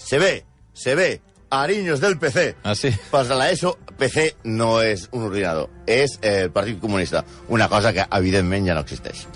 se 0.00 0.18
ve, 0.18 0.44
se 0.74 0.94
ve, 0.94 1.20
Ariño 1.50 1.94
és 1.94 2.00
del 2.00 2.16
PC. 2.18 2.54
Ah, 2.62 2.76
sí? 2.78 2.92
Pels 3.10 3.28
de 3.28 3.36
l'ESO, 3.36 3.74
PC 3.98 4.26
no 4.46 4.76
és 4.86 5.08
un 5.10 5.26
ordinador, 5.26 5.70
és 5.86 6.14
eh, 6.22 6.44
el 6.46 6.52
Partit 6.54 6.78
Comunista, 6.80 7.24
una 7.48 7.68
cosa 7.68 7.92
que, 7.92 8.06
evidentment, 8.06 8.68
ja 8.70 8.76
no 8.78 8.84
existeix. 8.86 9.26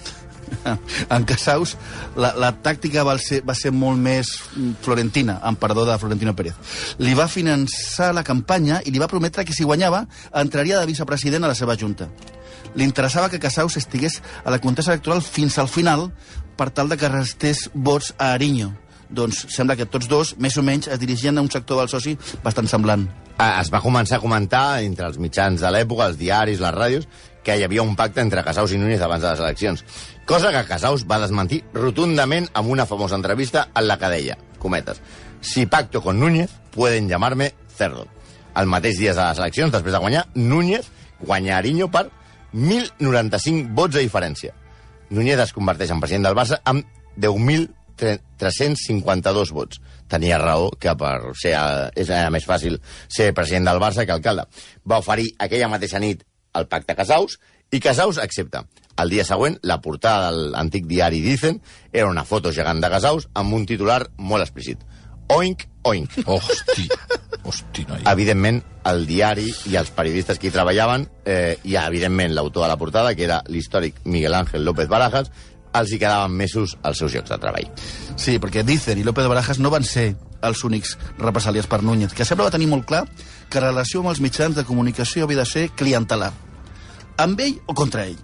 En 1.11 1.25
Casaus, 1.25 1.75
la, 2.17 2.31
la 2.39 2.53
tàctica 2.63 3.03
va 3.07 3.17
ser, 3.19 3.41
va 3.47 3.57
ser 3.59 3.73
molt 3.75 3.99
més 3.99 4.31
mm, 4.55 4.77
florentina, 4.85 5.41
amb 5.43 5.59
perdó 5.59 5.85
de 5.89 5.97
Florentino 5.99 6.37
Pérez. 6.39 6.55
Li 7.03 7.17
va 7.19 7.27
finançar 7.29 8.13
la 8.15 8.23
campanya 8.23 8.81
i 8.85 8.95
li 8.95 9.03
va 9.03 9.11
prometre 9.11 9.45
que 9.45 9.57
si 9.57 9.67
guanyava 9.67 10.05
entraria 10.41 10.79
de 10.79 10.91
vicepresident 10.91 11.45
a 11.45 11.51
la 11.51 11.59
seva 11.59 11.77
junta. 11.81 12.09
Li 12.75 12.87
interessava 12.87 13.29
que 13.31 13.43
Casaus 13.43 13.77
estigués 13.79 14.21
a 14.45 14.55
la 14.55 14.61
contesa 14.63 14.95
electoral 14.95 15.23
fins 15.23 15.59
al 15.59 15.69
final 15.69 16.09
per 16.57 16.71
tal 16.71 16.89
de 16.89 16.99
que 16.99 17.11
restés 17.11 17.69
vots 17.75 18.15
a 18.19 18.33
Ariño. 18.33 18.73
Doncs 19.15 19.45
sembla 19.55 19.77
que 19.79 19.87
tots 19.87 20.09
dos, 20.11 20.35
més 20.43 20.57
o 20.59 20.63
menys, 20.67 20.89
es 20.91 20.99
dirigien 21.01 21.39
a 21.39 21.45
un 21.45 21.51
sector 21.51 21.79
del 21.81 21.91
soci 21.93 22.17
bastant 22.43 22.69
semblant. 22.71 23.07
Ah, 23.39 23.61
Es 23.61 23.71
va 23.73 23.81
començar 23.83 24.19
a 24.19 24.23
comentar 24.23 24.83
entre 24.83 25.07
els 25.07 25.19
mitjans 25.19 25.61
de 25.61 25.71
l'època, 25.71 26.09
els 26.11 26.19
diaris, 26.19 26.61
les 26.61 26.75
ràdios, 26.75 27.07
que 27.45 27.57
hi 27.57 27.65
havia 27.65 27.83
un 27.83 27.95
pacte 27.97 28.23
entre 28.23 28.43
Casaus 28.45 28.73
i 28.73 28.79
Núñez 28.81 29.03
abans 29.03 29.23
de 29.23 29.31
les 29.31 29.41
eleccions. 29.41 29.85
Cosa 30.25 30.51
que 30.53 30.65
Casaus 30.69 31.05
va 31.07 31.21
desmentir 31.21 31.63
rotundament 31.75 32.49
amb 32.55 32.71
una 32.73 32.87
famosa 32.87 33.17
entrevista 33.17 33.69
en 33.75 33.87
la 33.89 33.99
que 33.99 34.09
deia, 34.09 34.39
cometes, 34.59 35.01
si 35.41 35.67
pacto 35.67 36.01
con 36.03 36.19
Núñez, 36.19 36.51
pueden 36.71 37.09
llamarme 37.09 37.53
cerdo. 37.69 38.07
El 38.57 38.67
mateix 38.67 38.99
dia 38.99 39.13
de 39.13 39.21
les 39.21 39.39
eleccions, 39.39 39.73
després 39.73 39.93
de 39.93 40.01
guanyar, 40.01 40.27
Núñez 40.35 40.89
guanya 41.21 41.59
Ariño 41.59 41.91
per 41.91 42.09
1.095 42.55 43.75
vots 43.75 43.95
de 43.95 44.05
diferència. 44.05 44.55
Núñez 45.11 45.41
es 45.43 45.53
converteix 45.53 45.91
en 45.91 46.01
president 46.01 46.29
del 46.29 46.37
Barça 46.39 46.61
amb 46.65 46.87
10.352 48.01 49.53
vots. 49.57 49.81
Tenia 50.11 50.39
raó 50.39 50.71
que 50.81 50.95
per 50.99 51.17
ser, 51.41 51.55
eh, 51.57 52.05
era 52.05 52.31
més 52.31 52.47
fàcil 52.47 52.81
ser 53.09 53.33
president 53.35 53.71
del 53.71 53.83
Barça 53.83 54.07
que 54.07 54.13
alcalde. 54.13 54.47
Va 54.87 55.01
oferir 55.03 55.33
aquella 55.39 55.69
mateixa 55.69 56.01
nit 56.03 56.25
el 56.55 56.69
pacte 56.71 56.95
Casaus 56.95 57.39
i 57.71 57.81
Casaus 57.81 58.19
accepta. 58.19 58.65
El 59.03 59.11
dia 59.11 59.25
següent, 59.27 59.57
la 59.63 59.81
portada 59.83 60.31
de 60.31 60.51
l'antic 60.55 60.85
diari 60.87 61.21
Dicen 61.25 61.61
era 61.93 62.07
una 62.07 62.25
foto 62.25 62.53
gegant 62.53 62.81
de 62.81 62.91
Casaus 62.91 63.27
amb 63.35 63.55
un 63.57 63.67
titular 63.67 64.05
molt 64.19 64.45
explícit. 64.45 64.85
Oink, 65.35 65.65
oink. 65.89 66.19
Hosti, 66.29 66.85
hosti, 67.43 67.87
noi. 67.89 68.03
Evidentment, 68.13 68.61
el 68.87 69.07
diari 69.09 69.49
i 69.71 69.79
els 69.81 69.91
periodistes 69.97 70.39
que 70.39 70.51
hi 70.51 70.53
treballaven, 70.55 71.09
eh, 71.25 71.57
i 71.65 71.79
evidentment 71.81 72.35
l'autor 72.37 72.67
de 72.67 72.71
la 72.71 72.79
portada, 72.79 73.15
que 73.17 73.25
era 73.25 73.41
l'històric 73.49 74.03
Miguel 74.05 74.37
Ángel 74.37 74.65
López 74.69 74.89
Barajas, 74.93 75.33
els 75.75 75.93
hi 75.93 75.99
quedaven 75.99 76.37
mesos 76.39 76.77
als 76.83 77.03
seus 77.03 77.15
llocs 77.15 77.31
de 77.31 77.39
treball. 77.43 77.71
Sí, 78.17 78.39
perquè 78.39 78.65
Dícer 78.65 78.97
i 78.99 79.05
López 79.07 79.27
de 79.27 79.33
Barajas 79.33 79.59
no 79.59 79.73
van 79.75 79.85
ser 79.85 80.13
els 80.45 80.65
únics 80.65 80.99
represaliats 81.19 81.69
per 81.71 81.83
Núñez, 81.83 82.13
que 82.15 82.25
sempre 82.25 82.45
va 82.45 82.53
tenir 82.55 82.69
molt 82.69 82.87
clar 82.87 83.05
que 83.49 83.61
la 83.61 83.73
relació 83.73 84.03
amb 84.03 84.13
els 84.13 84.21
mitjans 84.21 84.57
de 84.57 84.67
comunicació 84.69 85.25
havia 85.25 85.43
de 85.43 85.49
ser 85.49 85.71
clientelar. 85.75 86.33
Amb 87.17 87.41
ell 87.41 87.59
o 87.67 87.75
contra 87.75 88.07
ell. 88.07 88.21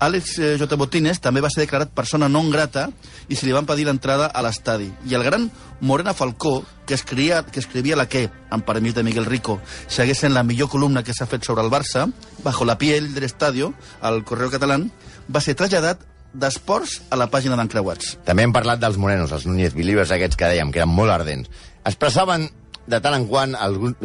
Àlex 0.00 0.38
eh, 0.40 0.54
J. 0.56 0.76
Botines 0.80 1.18
també 1.20 1.42
va 1.44 1.50
ser 1.52 1.66
declarat 1.66 1.90
persona 1.92 2.28
non 2.32 2.48
grata 2.48 2.86
i 3.28 3.36
se 3.36 3.44
li 3.44 3.52
van 3.52 3.66
pedir 3.68 3.84
l'entrada 3.84 4.30
a 4.32 4.40
l'estadi. 4.40 4.88
I 5.04 5.16
el 5.18 5.24
gran 5.26 5.50
Morena 5.84 6.14
Falcó, 6.16 6.62
que 6.88 6.96
escrivia, 6.96 7.42
que 7.44 7.60
escrivia 7.60 7.98
la 8.00 8.08
que, 8.08 8.30
amb 8.48 8.64
permís 8.64 8.96
de 8.96 9.04
Miguel 9.04 9.28
Rico, 9.28 9.58
segueix 9.88 10.24
sent 10.24 10.32
la 10.32 10.42
millor 10.42 10.70
columna 10.72 11.04
que 11.04 11.12
s'ha 11.12 11.28
fet 11.28 11.44
sobre 11.44 11.66
el 11.66 11.70
Barça, 11.70 12.06
bajo 12.42 12.64
la 12.64 12.78
piel 12.78 13.12
del 13.12 13.28
estadio, 13.28 13.74
al 14.00 14.24
Correo 14.24 14.50
Catalán, 14.50 14.88
va 15.28 15.44
ser 15.44 15.54
traslladat 15.54 16.08
d'esports 16.32 17.00
a 17.10 17.18
la 17.18 17.28
pàgina 17.32 17.58
d'encreuats. 17.58 18.16
També 18.26 18.46
hem 18.46 18.54
parlat 18.54 18.80
dels 18.82 18.98
morenos, 19.00 19.32
els 19.34 19.46
Núñez 19.48 19.74
Believers 19.76 20.12
aquests 20.14 20.38
que 20.38 20.50
dèiem, 20.50 20.72
que 20.72 20.82
eren 20.82 20.92
molt 20.94 21.12
ardents. 21.14 21.50
Expressaven 21.84 22.48
de 22.90 22.98
tant 23.02 23.14
en 23.14 23.26
quant, 23.28 23.54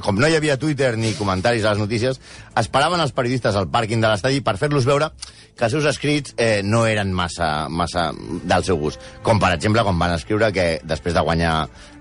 com 0.04 0.20
no 0.20 0.28
hi 0.30 0.36
havia 0.38 0.60
Twitter 0.62 0.94
ni 1.00 1.14
comentaris 1.18 1.66
a 1.66 1.74
les 1.74 1.82
notícies, 1.82 2.20
esperaven 2.60 3.02
els 3.02 3.14
periodistes 3.16 3.56
al 3.58 3.70
pàrquing 3.72 4.04
de 4.04 4.12
l'estadi 4.12 4.44
per 4.46 4.58
fer-los 4.62 4.86
veure 4.86 5.10
que 5.56 5.66
els 5.68 5.74
seus 5.74 5.88
escrits 5.90 6.36
eh, 6.38 6.62
no 6.64 6.84
eren 6.86 7.14
massa, 7.16 7.70
massa 7.70 8.10
del 8.16 8.68
seu 8.68 8.78
gust. 8.82 9.02
Com, 9.26 9.40
per 9.42 9.54
exemple, 9.56 9.84
quan 9.88 9.98
van 10.00 10.14
escriure 10.18 10.52
que 10.54 10.68
després 10.84 11.16
de 11.16 11.24
guanyar 11.26 11.56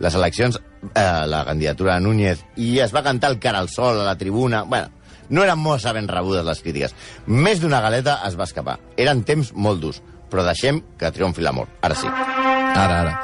les 0.04 0.18
eleccions, 0.18 0.60
eh, 0.90 1.06
la 1.30 1.44
candidatura 1.46 1.96
de 1.96 2.04
Núñez, 2.04 2.44
i 2.56 2.76
es 2.84 2.92
va 2.94 3.04
cantar 3.06 3.32
el 3.32 3.40
cara 3.40 3.62
al 3.62 3.72
sol 3.72 4.00
a 4.00 4.10
la 4.12 4.18
tribuna... 4.18 4.64
Bueno, 4.68 4.90
no 5.30 5.40
eren 5.40 5.56
molt 5.56 5.86
ben 5.96 6.08
rebudes 6.08 6.44
les 6.44 6.60
crítiques. 6.60 6.92
Més 7.26 7.62
d'una 7.62 7.80
galeta 7.80 8.18
es 8.26 8.36
va 8.36 8.44
escapar. 8.44 8.76
Eren 9.00 9.22
temps 9.24 9.54
molt 9.56 9.80
durs, 9.80 10.02
però 10.34 10.42
deixem 10.50 10.82
que 10.98 11.12
triomfi 11.14 11.46
l'amor. 11.46 11.70
Ara 11.86 11.94
sí. 11.94 12.10
Ara, 12.10 13.00
ara. 13.04 13.14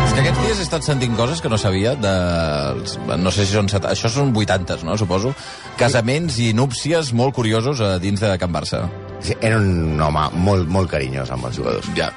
És 0.00 0.14
que 0.16 0.20
aquests 0.24 0.40
dies 0.42 0.58
he 0.60 0.64
estat 0.66 0.86
sentint 0.86 1.14
coses 1.18 1.40
que 1.44 1.50
no 1.52 1.58
sabia 1.60 1.92
dels... 2.00 2.96
No 3.20 3.30
sé 3.34 3.44
si 3.46 3.54
són... 3.54 3.68
set- 3.70 3.86
Això 3.90 4.10
són 4.12 4.32
80, 4.36 4.80
no? 4.86 4.96
Suposo. 4.98 5.32
Casaments 5.80 6.38
i 6.42 6.50
núpcies 6.56 7.12
molt 7.16 7.36
curiosos 7.36 7.82
a 7.84 7.92
dins 8.02 8.20
de 8.22 8.32
Can 8.40 8.52
Barça. 8.54 8.82
Sí, 9.22 9.36
era 9.40 9.60
un 9.60 10.00
home 10.02 10.26
molt, 10.46 10.66
molt 10.72 10.90
carinyós 10.90 11.30
amb 11.34 11.46
els 11.50 11.60
jugadors. 11.60 11.86
Ja. 11.98 12.10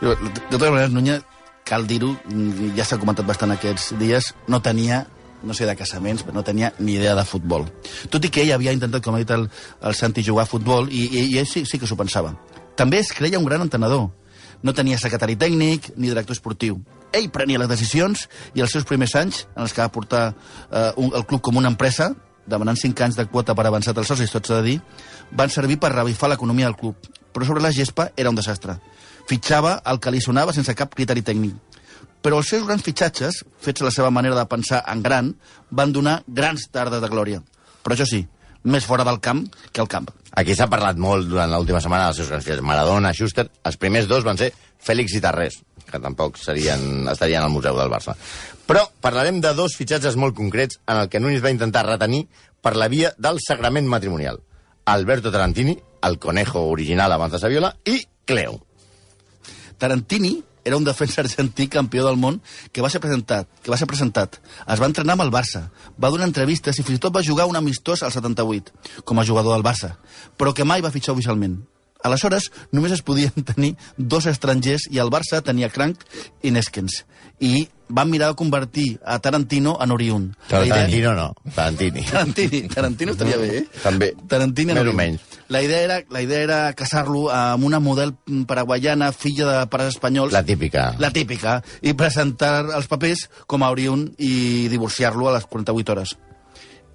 De 0.00 0.16
totes 0.50 0.70
maneres, 0.70 0.92
Núñez, 0.96 1.22
cal 1.66 1.86
dir-ho, 1.88 2.14
ja 2.76 2.84
s'ha 2.86 2.98
comentat 3.02 3.26
bastant 3.28 3.54
aquests 3.54 3.92
dies, 4.00 4.32
no 4.50 4.60
tenia 4.64 5.04
no 5.46 5.54
sé 5.54 5.66
de 5.66 5.76
casaments, 5.78 6.24
però 6.26 6.34
no 6.36 6.44
tenia 6.44 6.72
ni 6.78 6.98
idea 6.98 7.14
de 7.14 7.24
futbol. 7.24 7.66
Tot 8.10 8.24
i 8.26 8.30
que 8.32 8.42
ell 8.44 8.52
havia 8.56 8.74
intentat, 8.76 9.04
com 9.04 9.16
ha 9.16 9.22
dit 9.22 9.32
el, 9.32 9.48
el 9.80 9.96
Santi, 9.96 10.24
jugar 10.26 10.44
a 10.44 10.50
futbol, 10.50 10.90
i, 10.90 11.06
i, 11.06 11.24
i 11.32 11.40
ell 11.40 11.48
sí, 11.48 11.64
sí 11.64 11.80
que 11.80 11.88
s'ho 11.88 11.98
pensava. 11.98 12.34
També 12.76 13.00
es 13.00 13.12
creia 13.16 13.40
un 13.40 13.48
gran 13.48 13.64
entrenador. 13.64 14.10
No 14.62 14.74
tenia 14.74 14.98
secretari 14.98 15.36
tècnic 15.38 15.92
ni 15.96 16.10
director 16.10 16.36
esportiu. 16.36 16.80
Ell 17.14 17.30
prenia 17.32 17.60
les 17.62 17.70
decisions 17.70 18.26
i 18.56 18.64
els 18.64 18.72
seus 18.72 18.84
primers 18.88 19.14
anys, 19.16 19.44
en 19.54 19.64
els 19.64 19.72
que 19.72 19.84
va 19.84 19.92
portar 19.92 20.24
eh, 20.32 20.92
un, 20.96 21.12
el 21.14 21.24
club 21.28 21.44
com 21.44 21.60
una 21.60 21.70
empresa, 21.72 22.10
demanant 22.46 22.78
5 22.78 23.04
anys 23.04 23.18
de 23.18 23.26
quota 23.30 23.54
per 23.54 23.66
avançar 23.66 23.94
els 23.96 24.08
socis, 24.10 24.32
tot 24.32 24.46
s'ha 24.46 24.60
de 24.60 24.72
dir, 24.72 24.80
van 25.32 25.50
servir 25.50 25.78
per 25.82 25.92
revifar 25.94 26.30
l'economia 26.30 26.70
del 26.70 26.78
club. 26.78 27.08
Però 27.32 27.46
sobre 27.46 27.62
la 27.62 27.72
gespa 27.74 28.10
era 28.16 28.30
un 28.30 28.38
desastre. 28.38 28.78
Fitxava 29.28 29.80
el 29.90 29.98
que 30.00 30.12
li 30.14 30.22
sonava 30.22 30.54
sense 30.54 30.74
cap 30.78 30.94
criteri 30.94 31.24
tècnic. 31.26 31.56
Però 32.26 32.40
els 32.42 32.48
seus 32.50 32.64
grans 32.66 32.82
fitxatges, 32.82 33.36
fets 33.62 33.84
a 33.84 33.84
la 33.86 33.92
seva 33.94 34.08
manera 34.10 34.34
de 34.34 34.42
pensar 34.50 34.80
en 34.90 35.02
gran, 35.04 35.28
van 35.70 35.92
donar 35.94 36.16
grans 36.26 36.64
tardes 36.74 36.98
de 36.98 37.10
glòria. 37.12 37.38
Però 37.84 37.94
això 37.94 38.02
sí, 38.10 38.24
més 38.66 38.82
fora 38.82 39.04
del 39.06 39.20
camp 39.22 39.44
que 39.70 39.78
al 39.78 39.86
camp. 39.86 40.08
Aquí 40.34 40.56
s'ha 40.58 40.66
parlat 40.66 40.98
molt 40.98 41.28
durant 41.30 41.52
l'última 41.52 41.78
setmana 41.84 42.08
dels 42.08 42.18
seus 42.18 42.32
grans 42.32 42.42
fills. 42.48 42.64
Maradona, 42.66 43.12
Schuster, 43.14 43.44
els 43.70 43.78
primers 43.78 44.08
dos 44.10 44.26
van 44.26 44.40
ser 44.40 44.48
Fèlix 44.82 45.14
i 45.14 45.20
Tarrés, 45.22 45.60
que 45.86 46.00
tampoc 46.02 46.40
serien, 46.42 47.06
estarien 47.12 47.46
al 47.46 47.54
Museu 47.54 47.78
del 47.78 47.94
Barça. 47.94 48.16
Però 48.66 48.82
parlarem 49.06 49.38
de 49.44 49.54
dos 49.54 49.78
fitxatges 49.78 50.18
molt 50.18 50.34
concrets 50.34 50.80
en 50.82 51.04
el 51.04 51.12
que 51.12 51.22
Núñez 51.22 51.46
va 51.46 51.54
intentar 51.54 51.86
retenir 51.86 52.24
per 52.58 52.74
la 52.74 52.90
via 52.90 53.14
del 53.22 53.38
sagrament 53.38 53.86
matrimonial. 53.86 54.42
Alberto 54.90 55.30
Tarantini, 55.30 55.78
el 56.02 56.18
conejo 56.18 56.66
original 56.74 57.14
abans 57.14 57.38
de 57.38 57.44
Saviola, 57.46 57.70
i 57.86 58.02
Cleo. 58.26 58.58
Tarantini 59.78 60.34
era 60.66 60.76
un 60.76 60.84
defensa 60.84 61.20
argentí 61.22 61.68
campió 61.70 62.04
del 62.04 62.18
món 62.18 62.40
que 62.74 62.82
va 62.82 62.90
ser 62.90 62.98
presentat, 62.98 63.46
que 63.62 63.70
va 63.70 63.78
ser 63.78 63.86
presentat. 63.86 64.40
Es 64.66 64.82
va 64.82 64.88
entrenar 64.90 65.14
amb 65.14 65.22
el 65.22 65.30
Barça, 65.30 65.68
va 65.94 66.10
donar 66.10 66.26
entrevistes 66.26 66.80
i 66.80 66.82
fins 66.82 66.98
i 66.98 67.02
tot 67.04 67.14
va 67.14 67.22
jugar 67.22 67.46
un 67.46 67.54
amistós 67.54 68.02
al 68.02 68.10
78 68.10 69.04
com 69.06 69.22
a 69.22 69.24
jugador 69.28 69.54
del 69.54 69.62
Barça, 69.62 69.94
però 70.36 70.50
que 70.52 70.66
mai 70.66 70.82
va 70.82 70.90
fitxar 70.90 71.14
oficialment. 71.14 71.60
Aleshores, 72.02 72.50
només 72.74 72.92
es 72.98 73.04
podien 73.06 73.30
tenir 73.52 73.76
dos 73.96 74.26
estrangers 74.26 74.88
i 74.90 74.98
el 74.98 75.12
Barça 75.14 75.38
tenia 75.46 75.70
Crank 75.70 76.02
i 76.42 76.50
Neskens. 76.50 77.04
I 77.40 77.68
van 77.88 78.08
mirar 78.10 78.30
de 78.32 78.34
convertir 78.34 78.98
a 79.04 79.18
Tarantino 79.20 79.76
en 79.80 79.90
Oriun. 79.92 80.36
La 80.50 80.64
idea- 80.64 80.74
Tarantino 80.74 81.14
no, 81.14 81.34
Tarantini. 81.54 82.02
Tarantini, 82.10 82.62
Tarantino 82.68 83.12
estaria 83.12 83.36
bé, 83.36 83.58
eh? 83.58 83.66
També. 83.82 84.14
Tarantino 84.26 84.74
Més 84.74 84.88
o 84.88 84.92
menys. 84.96 85.20
La 85.48 85.60
idea 85.62 85.82
era, 85.84 86.00
la 86.10 86.22
idea 86.22 86.40
era 86.42 86.72
casar-lo 86.72 87.28
amb 87.30 87.62
una 87.64 87.78
model 87.78 88.14
paraguaiana, 88.48 89.12
filla 89.12 89.46
de 89.60 89.66
pares 89.70 89.94
espanyols. 89.94 90.32
La 90.32 90.42
típica. 90.42 90.94
La 90.98 91.12
típica. 91.12 91.60
I 91.82 91.92
presentar 91.94 92.64
els 92.74 92.88
papers 92.90 93.28
com 93.46 93.62
a 93.62 93.70
Oriun 93.70 94.08
i 94.18 94.66
divorciar-lo 94.72 95.28
a 95.28 95.36
les 95.36 95.46
48 95.46 95.92
hores. 95.92 96.16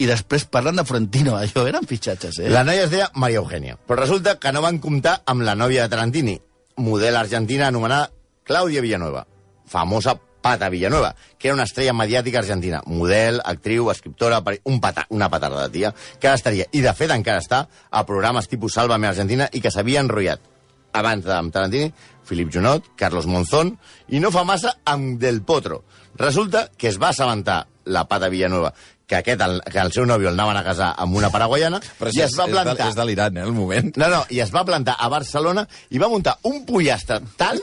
I 0.01 0.07
després 0.09 0.43
parlen 0.49 0.75
de 0.75 0.83
Florentino. 0.83 1.37
Allò 1.39 1.63
eren 1.69 1.85
fitxatges, 1.87 2.39
eh? 2.41 2.49
La 2.49 2.65
noia 2.67 2.83
es 2.89 2.91
deia 2.91 3.07
Maria 3.15 3.39
Eugènia, 3.39 3.77
però 3.87 4.01
resulta 4.01 4.35
que 4.41 4.51
no 4.51 4.65
van 4.65 4.81
comptar 4.83 5.21
amb 5.25 5.45
la 5.47 5.55
nòvia 5.55 5.85
de 5.85 5.93
Tarantini, 5.93 6.35
model 6.81 7.15
argentina 7.21 7.67
anomenada 7.69 8.09
Clàudia 8.43 8.81
Villanueva, 8.81 9.23
famosa 9.69 10.17
Pata 10.41 10.69
Villanueva, 10.69 11.15
que 11.37 11.49
era 11.49 11.55
una 11.55 11.67
estrella 11.69 11.93
mediàtica 11.93 12.39
argentina, 12.41 12.81
model, 12.85 13.41
actriu, 13.45 13.91
escriptora, 13.91 14.41
un 14.65 14.79
pata, 14.81 15.05
una 15.09 15.29
patarda 15.29 15.67
de 15.67 15.73
tia, 15.73 15.93
que 16.19 16.27
ara 16.27 16.39
estaria, 16.39 16.67
i 16.71 16.81
de 16.81 16.93
fet 16.97 17.13
encara 17.13 17.43
està, 17.43 17.65
a 17.89 18.05
programes 18.05 18.49
tipus 18.49 18.73
Sálvame 18.77 19.09
Argentina 19.09 19.49
i 19.53 19.61
que 19.61 19.71
s'havia 19.71 20.01
enrotllat 20.01 20.49
abans 20.93 21.27
amb 21.31 21.53
Tarantini, 21.53 21.91
Filip 22.27 22.51
Junot, 22.53 22.93
Carlos 22.99 23.27
Monzón, 23.27 23.75
i 24.09 24.19
no 24.19 24.31
fa 24.31 24.43
massa 24.47 24.75
amb 24.85 25.19
Del 25.21 25.41
Potro. 25.43 25.83
Resulta 26.19 26.67
que 26.77 26.89
es 26.89 26.99
va 27.01 27.09
assabentar 27.11 27.65
la 27.85 28.05
Pata 28.07 28.29
Villanueva 28.29 28.73
que, 29.11 29.17
aquest, 29.19 29.41
el, 29.43 29.57
que 29.67 29.79
el 29.83 29.91
seu 29.91 30.05
nòvio 30.07 30.29
el 30.31 30.37
anaven 30.39 30.55
a 30.61 30.63
casar 30.63 30.93
amb 31.03 31.17
una 31.19 31.27
paraguaiana 31.33 31.81
Però 31.99 32.13
i 32.15 32.21
es 32.23 32.35
va 32.39 32.45
és, 32.47 32.53
plantar... 32.55 32.75
de, 32.79 32.87
és 32.87 32.95
delirant, 32.95 33.37
eh, 33.41 33.43
el 33.43 33.51
moment. 33.55 33.91
No, 33.99 34.07
no, 34.13 34.21
i 34.31 34.39
es 34.39 34.53
va 34.55 34.63
plantar 34.67 34.95
a 34.95 35.09
Barcelona 35.11 35.65
i 35.91 35.99
va 35.99 36.07
muntar 36.11 36.37
un 36.47 36.61
pollastre 36.67 37.19
tal 37.39 37.59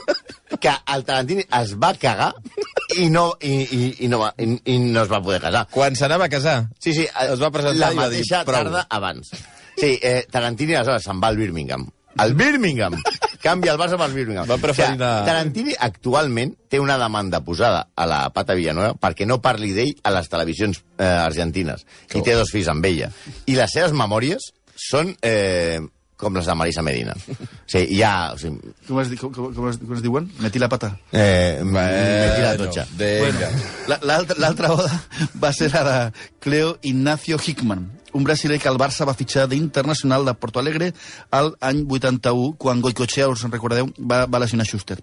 que 0.59 0.73
el 0.93 1.05
Tarantini 1.07 1.45
es 1.59 1.73
va 1.81 1.93
cagar 1.97 2.29
i 3.01 3.07
no, 3.09 3.31
i, 3.41 3.55
i, 3.65 3.81
i 4.05 4.09
no, 4.11 4.21
va, 4.21 4.33
i, 4.37 4.49
i 4.73 4.77
no 4.83 5.03
es 5.05 5.09
va 5.11 5.21
poder 5.25 5.41
casar. 5.41 5.65
Quan 5.73 5.97
s'anava 5.97 6.29
a 6.29 6.33
casar, 6.33 6.57
Sí, 6.77 6.93
sí, 6.93 7.05
es 7.05 7.41
va 7.41 7.49
presentar 7.53 7.79
la 7.89 7.93
i 7.93 7.97
va 7.97 8.09
dir, 8.09 8.21
mateixa 8.21 8.43
prou. 8.45 8.61
tarda 8.61 8.85
abans. 8.89 9.33
Sí, 9.79 9.95
eh, 10.01 10.25
Tarantini 10.29 10.77
aleshores 10.77 11.05
se'n 11.09 11.21
va 11.23 11.29
al 11.33 11.37
Birmingham. 11.39 11.87
Al 12.19 12.33
Birmingham! 12.37 12.97
Canvia 13.41 13.71
el 13.73 13.79
Barça 13.79 13.97
pel 13.97 14.13
Birmingham. 14.13 14.47
Va 14.49 14.57
preferir 14.57 14.97
Que 14.97 15.03
anar- 15.03 15.25
Tarantini 15.25 15.73
actualment 15.79 16.55
té 16.69 16.79
una 16.79 16.97
demanda 16.99 17.39
posada 17.41 17.87
a 17.95 18.05
la 18.05 18.29
Pata 18.35 18.53
Villanueva 18.53 18.95
perquè 18.99 19.25
no 19.27 19.39
parli 19.41 19.71
d'ell 19.73 19.93
a 20.03 20.11
les 20.11 20.27
televisions 20.29 20.83
eh, 20.97 21.03
argentines. 21.05 21.85
I 22.13 22.21
té 22.21 22.35
dos 22.35 22.51
fills 22.51 22.67
amb 22.67 22.85
ella. 22.85 23.11
I 23.47 23.55
les 23.55 23.71
seves 23.71 23.91
memòries 23.95 24.51
són 24.75 25.15
eh, 25.21 25.79
com 26.19 26.35
les 26.35 26.45
de 26.49 26.53
Marisa 26.59 26.81
Medina. 26.83 27.13
Sí, 27.65 27.79
hi 27.95 28.01
ha... 28.03 28.33
O 28.35 28.37
sigui, 28.41 28.73
Com 28.87 28.99
es, 28.99 29.09
di- 29.11 29.17
com, 29.17 29.31
com, 29.31 29.53
com, 29.55 29.69
es, 29.71 29.77
com 29.79 29.93
es 29.95 30.01
diuen? 30.03 30.25
Metí 30.43 30.59
la 30.59 30.67
pata. 30.69 30.89
eh, 31.15 31.61
metí 31.63 32.41
la 32.43 32.55
totxa. 32.59 32.83
Vinga. 32.99 33.49
La- 33.87 33.99
L'altra 34.03 34.35
l'altra 34.43 34.71
boda 34.73 34.91
va 35.43 35.53
ser 35.55 35.69
la 35.73 35.83
de 35.87 36.27
Cleo 36.43 36.73
Ignacio 36.81 37.39
Hickman, 37.39 37.85
un 38.11 38.23
brasiler 38.27 38.59
que 38.59 38.67
el 38.67 38.77
Barça 38.81 39.07
va 39.07 39.13
fitxar 39.15 39.47
d'internacional 39.47 40.25
de 40.27 40.33
Porto 40.33 40.59
Alegre 40.59 40.91
al 41.31 41.53
any 41.61 41.85
81, 41.87 42.55
quan 42.57 42.81
Goicoechea, 42.81 43.29
us 43.29 43.45
en 43.47 43.51
recordeu, 43.55 43.87
va, 43.99 44.25
va 44.25 44.39
lesionar 44.43 44.65
Schuster. 44.67 44.99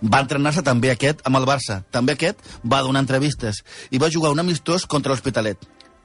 Va 0.00 0.20
entrenar-se 0.24 0.62
també 0.64 0.88
aquest 0.90 1.20
amb 1.28 1.36
el 1.40 1.44
Barça. 1.48 1.82
També 1.92 2.14
aquest 2.16 2.40
va 2.64 2.80
donar 2.82 3.02
entrevistes 3.04 3.62
i 3.92 4.00
va 4.00 4.08
jugar 4.12 4.30
un 4.32 4.40
amistós 4.40 4.86
contra 4.88 5.12
l'Hospitalet. 5.12 5.60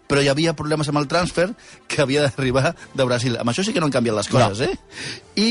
Però 0.10 0.24
hi 0.26 0.30
havia 0.32 0.56
problemes 0.58 0.90
amb 0.90 0.98
el 1.04 1.08
transfer 1.08 1.52
que 1.88 2.02
havia 2.02 2.24
d'arribar 2.26 2.72
de 2.98 3.06
Brasil. 3.06 3.36
Amb 3.38 3.52
això 3.52 3.62
sí 3.66 3.76
que 3.76 3.80
no 3.84 3.86
han 3.86 3.94
canviat 3.94 4.16
les 4.18 4.28
coses, 4.32 4.64
No. 4.66 4.66
eh? 4.66 4.78
I, 5.38 5.50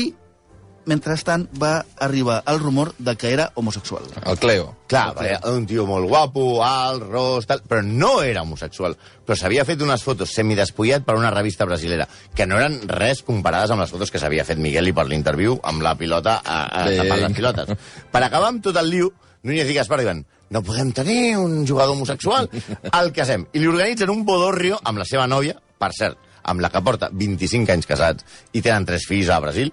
mentrestant, 0.89 1.45
va 1.61 1.85
arribar 2.01 2.41
el 2.49 2.59
rumor 2.59 2.91
de 2.97 3.13
que 3.15 3.31
era 3.31 3.51
homosexual. 3.55 4.03
El 4.25 4.37
Cleo. 4.41 4.73
Clar, 4.89 5.13
perquè 5.15 5.37
un 5.53 5.67
tio 5.69 5.85
molt 5.87 6.09
guapo, 6.09 6.63
alt, 6.65 7.03
ros, 7.07 7.45
tal, 7.47 7.61
però 7.61 7.83
no 7.85 8.21
era 8.25 8.41
homosexual. 8.41 8.97
Però 9.25 9.37
s'havia 9.37 9.63
fet 9.69 9.79
unes 9.85 10.03
fotos 10.03 10.33
semidespullat 10.35 11.05
per 11.07 11.15
una 11.15 11.31
revista 11.31 11.63
brasilera, 11.69 12.07
que 12.35 12.47
no 12.49 12.57
eren 12.59 12.81
res 12.89 13.21
comparades 13.23 13.71
amb 13.71 13.83
les 13.85 13.91
fotos 13.95 14.11
que 14.11 14.19
s'havia 14.19 14.43
fet 14.47 14.57
Miguel 14.59 14.89
i 14.89 14.95
per 14.97 15.05
l'interviu 15.07 15.59
amb 15.63 15.85
la 15.85 15.95
pilota 15.95 16.41
a, 16.43 16.59
a 16.81 16.85
Vinga. 16.89 17.03
tapant 17.05 17.23
les 17.27 17.37
pilotes. 17.37 17.91
Per 18.11 18.23
acabar 18.25 18.49
amb 18.51 18.63
tot 18.65 18.75
el 18.81 18.89
liu, 18.91 19.13
Núñez 19.43 19.69
i 19.71 19.77
Gaspar 19.77 20.01
diuen 20.01 20.25
no 20.49 20.63
podem 20.65 20.91
tenir 20.91 21.37
un 21.37 21.65
jugador 21.67 21.93
homosexual, 21.93 22.49
el 22.89 23.11
casem. 23.13 23.45
I 23.53 23.61
li 23.61 23.69
organitzen 23.69 24.09
un 24.09 24.23
bodorrio 24.25 24.79
amb 24.83 24.99
la 25.01 25.05
seva 25.05 25.27
nòvia, 25.29 25.55
per 25.77 25.91
cert, 25.93 26.17
amb 26.49 26.63
la 26.63 26.71
que 26.73 26.81
porta 26.81 27.11
25 27.13 27.69
anys 27.75 27.87
casats 27.89 28.25
i 28.53 28.63
tenen 28.65 28.87
tres 28.89 29.05
fills 29.07 29.29
a 29.29 29.39
Brasil, 29.43 29.69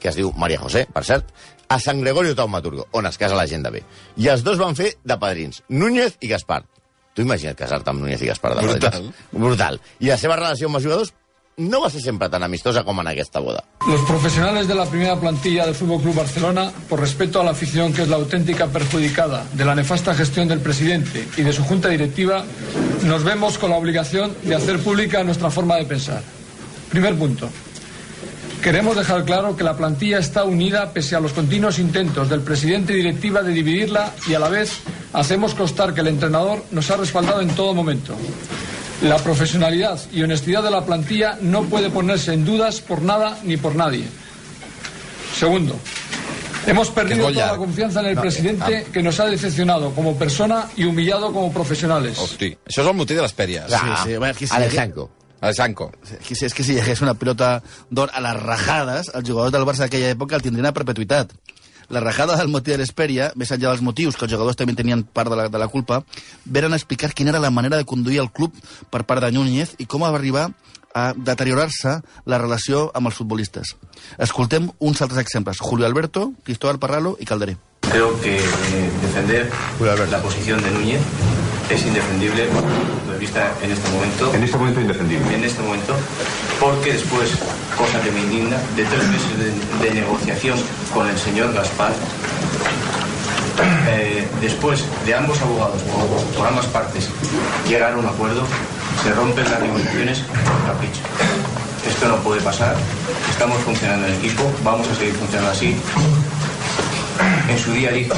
que 0.00 0.10
es 0.12 0.18
diu 0.18 0.32
Maria 0.36 0.60
José, 0.60 0.84
per 0.92 1.04
cert, 1.08 1.32
a 1.70 1.78
San 1.80 2.02
Gregorio 2.02 2.34
Taumaturgo, 2.34 2.88
on 2.92 3.06
es 3.06 3.16
casa 3.18 3.38
la 3.38 3.46
gent 3.46 3.64
de 3.64 3.70
bé. 3.78 3.82
I 4.18 4.28
els 4.32 4.44
dos 4.44 4.58
van 4.60 4.76
fer 4.76 4.92
de 5.04 5.16
padrins, 5.22 5.62
Núñez 5.68 6.18
i 6.20 6.28
Gaspar. 6.28 6.64
Tu 7.14 7.24
imagina't 7.24 7.56
casar-te 7.58 7.90
amb 7.90 8.02
Núñez 8.04 8.22
i 8.22 8.28
Gaspar 8.30 8.54
de 8.56 8.66
Brutal. 8.66 8.90
padrins. 8.90 9.24
Brutal. 9.32 9.80
I 10.00 10.12
la 10.12 10.18
seva 10.18 10.36
relació 10.36 10.68
amb 10.68 10.78
els 10.80 10.86
jugadors 10.86 11.14
no 11.60 11.82
va 11.82 11.90
ser 11.90 12.00
sempre 12.00 12.28
tan 12.32 12.42
amistosa 12.42 12.82
com 12.84 13.00
en 13.00 13.10
aquesta 13.12 13.38
boda. 13.38 13.62
Los 13.86 14.00
profesionales 14.08 14.66
de 14.66 14.74
la 14.74 14.86
primera 14.86 15.20
plantilla 15.20 15.66
del 15.66 15.74
Fútbol 15.74 16.00
Club 16.00 16.14
Barcelona, 16.14 16.72
por 16.88 17.00
respeto 17.00 17.40
a 17.40 17.44
la 17.44 17.50
afición 17.50 17.92
que 17.92 18.02
es 18.02 18.08
la 18.08 18.16
auténtica 18.16 18.66
perjudicada 18.68 19.44
de 19.52 19.64
la 19.64 19.74
nefasta 19.74 20.14
gestión 20.14 20.48
del 20.48 20.60
presidente 20.60 21.28
y 21.36 21.42
de 21.42 21.52
su 21.52 21.62
junta 21.62 21.88
directiva, 21.88 22.44
nos 23.04 23.24
vemos 23.24 23.58
con 23.58 23.70
la 23.70 23.76
obligación 23.76 24.34
de 24.42 24.54
hacer 24.54 24.80
pública 24.80 25.22
nuestra 25.22 25.50
forma 25.50 25.76
de 25.76 25.84
pensar. 25.84 26.22
Primer 26.90 27.14
punto. 27.16 27.48
Queremos 28.62 28.94
dejar 28.94 29.24
claro 29.24 29.56
que 29.56 29.64
la 29.64 29.76
plantilla 29.76 30.18
está 30.18 30.44
unida 30.44 30.92
pese 30.92 31.16
a 31.16 31.20
los 31.20 31.32
continuos 31.32 31.78
intentos 31.78 32.28
del 32.28 32.42
presidente 32.42 32.92
y 32.92 32.96
directiva 32.96 33.42
de 33.42 33.52
dividirla 33.52 34.12
y 34.28 34.34
a 34.34 34.38
la 34.38 34.50
vez 34.50 34.80
hacemos 35.14 35.54
constar 35.54 35.94
que 35.94 36.02
el 36.02 36.08
entrenador 36.08 36.62
nos 36.70 36.90
ha 36.90 36.96
respaldado 36.96 37.40
en 37.40 37.48
todo 37.50 37.74
momento. 37.74 38.14
La 39.02 39.16
profesionalidad 39.16 39.98
y 40.12 40.22
honestidad 40.22 40.62
de 40.62 40.70
la 40.70 40.84
plantilla 40.84 41.38
no 41.40 41.62
puede 41.64 41.88
ponerse 41.88 42.34
en 42.34 42.44
dudas 42.44 42.80
por 42.80 43.00
nada 43.00 43.38
ni 43.44 43.56
por 43.56 43.74
nadie. 43.74 44.04
Segundo, 45.38 45.74
hemos 46.66 46.90
perdido 46.90 47.30
toda 47.32 47.52
la 47.52 47.56
confianza 47.56 48.00
en 48.00 48.06
el 48.06 48.16
presidente 48.18 48.86
que 48.92 49.02
nos 49.02 49.18
ha 49.20 49.26
decepcionado 49.26 49.92
como 49.94 50.16
persona 50.16 50.68
y 50.76 50.84
humillado 50.84 51.32
como 51.32 51.50
profesionales. 51.50 52.18
Hosti, 52.18 52.52
això 52.68 52.84
és 52.84 52.90
el 52.90 52.96
motiu 52.98 53.16
de 53.16 53.24
les 53.24 53.32
pèries. 53.32 53.72
Sí, 54.04 54.16
bueno, 54.18 54.34
aquí 54.34 54.46
sí, 54.46 54.52
Alejandro. 54.54 55.08
El 55.40 55.54
Sanco. 55.54 55.90
Que 56.28 56.34
si, 56.34 56.44
és 56.44 56.52
que 56.52 56.64
si 56.64 56.76
hagués 56.76 57.00
una 57.00 57.14
pilota 57.16 57.62
d'or 57.88 58.12
a 58.12 58.20
les 58.20 58.36
rajades, 58.36 59.08
els 59.14 59.24
jugadors 59.24 59.54
del 59.54 59.64
Barça 59.64 59.86
d'aquella 59.86 60.12
època 60.12 60.36
el 60.36 60.44
tindrien 60.44 60.68
a 60.68 60.74
perpetuïtat. 60.76 61.32
La 61.90 62.00
rajada 62.00 62.36
del 62.38 62.48
motiu 62.48 62.76
de 62.76 62.78
l'Esperia, 62.78 63.32
més 63.34 63.50
enllà 63.50 63.72
dels 63.72 63.82
motius, 63.82 64.16
que 64.16 64.26
els 64.26 64.32
jugadors 64.32 64.58
també 64.58 64.76
tenien 64.78 65.02
part 65.02 65.30
de 65.30 65.38
la, 65.38 65.48
de 65.50 65.58
la 65.58 65.66
culpa, 65.68 66.04
veren 66.44 66.74
explicar 66.76 67.10
quina 67.12 67.34
era 67.34 67.42
la 67.42 67.50
manera 67.50 67.76
de 67.76 67.86
conduir 67.86 68.20
el 68.22 68.30
club 68.30 68.54
per 68.90 69.02
part 69.08 69.24
de 69.24 69.32
Núñez 69.34 69.74
i 69.82 69.88
com 69.90 70.06
va 70.06 70.12
arribar 70.14 70.52
a 70.94 71.10
deteriorar-se 71.14 72.00
la 72.26 72.38
relació 72.38 72.88
amb 72.94 73.10
els 73.10 73.18
futbolistes. 73.18 73.74
Escoltem 74.18 74.70
uns 74.78 75.02
altres 75.02 75.20
exemples. 75.22 75.58
Julio 75.60 75.86
Alberto, 75.86 76.32
Cristóbal 76.44 76.78
Parralo 76.78 77.16
i 77.20 77.26
Calderé. 77.26 77.56
Creo 77.90 78.14
que 78.20 78.36
eh, 78.36 78.90
defender 79.02 79.50
la 80.10 80.22
posición 80.22 80.62
de 80.62 80.70
Núñez 80.70 81.00
es 81.70 81.86
indefendible 81.86 82.46
desde 82.46 82.54
mi 82.54 82.84
punto 82.84 83.12
de 83.12 83.18
vista 83.18 83.54
en 83.62 83.70
este 83.70 83.90
momento. 83.90 84.34
En 84.34 84.42
este 84.42 84.56
momento 84.56 84.80
indefendible. 84.80 85.34
En 85.34 85.44
este 85.44 85.62
momento, 85.62 85.96
porque 86.58 86.92
después, 86.92 87.30
cosa 87.76 88.00
que 88.02 88.10
me 88.10 88.20
indigna, 88.20 88.56
de 88.76 88.84
tres 88.84 89.06
meses 89.08 89.30
de, 89.80 89.90
negociación 89.94 90.58
con 90.94 91.08
el 91.08 91.18
señor 91.18 91.52
Gaspar, 91.52 91.92
eh, 93.88 94.26
después 94.40 94.84
de 95.04 95.14
ambos 95.14 95.40
abogados, 95.42 95.82
por, 95.82 96.22
por 96.36 96.46
ambas 96.46 96.66
partes, 96.66 97.08
llegar 97.68 97.92
a 97.92 97.96
un 97.96 98.06
acuerdo, 98.06 98.44
se 99.02 99.12
rompen 99.12 99.50
las 99.50 99.60
negociaciones 99.60 100.20
por 100.20 100.72
capricho. 100.72 101.00
Esto 101.86 102.08
no 102.08 102.16
puede 102.16 102.40
pasar. 102.40 102.76
Estamos 103.30 103.58
funcionando 103.62 104.06
en 104.06 104.14
equipo, 104.14 104.50
vamos 104.62 104.86
a 104.88 104.94
seguir 104.94 105.14
funcionando 105.14 105.50
así. 105.52 105.76
En 107.48 107.58
su 107.58 107.72
día 107.72 107.90
dije, 107.90 108.10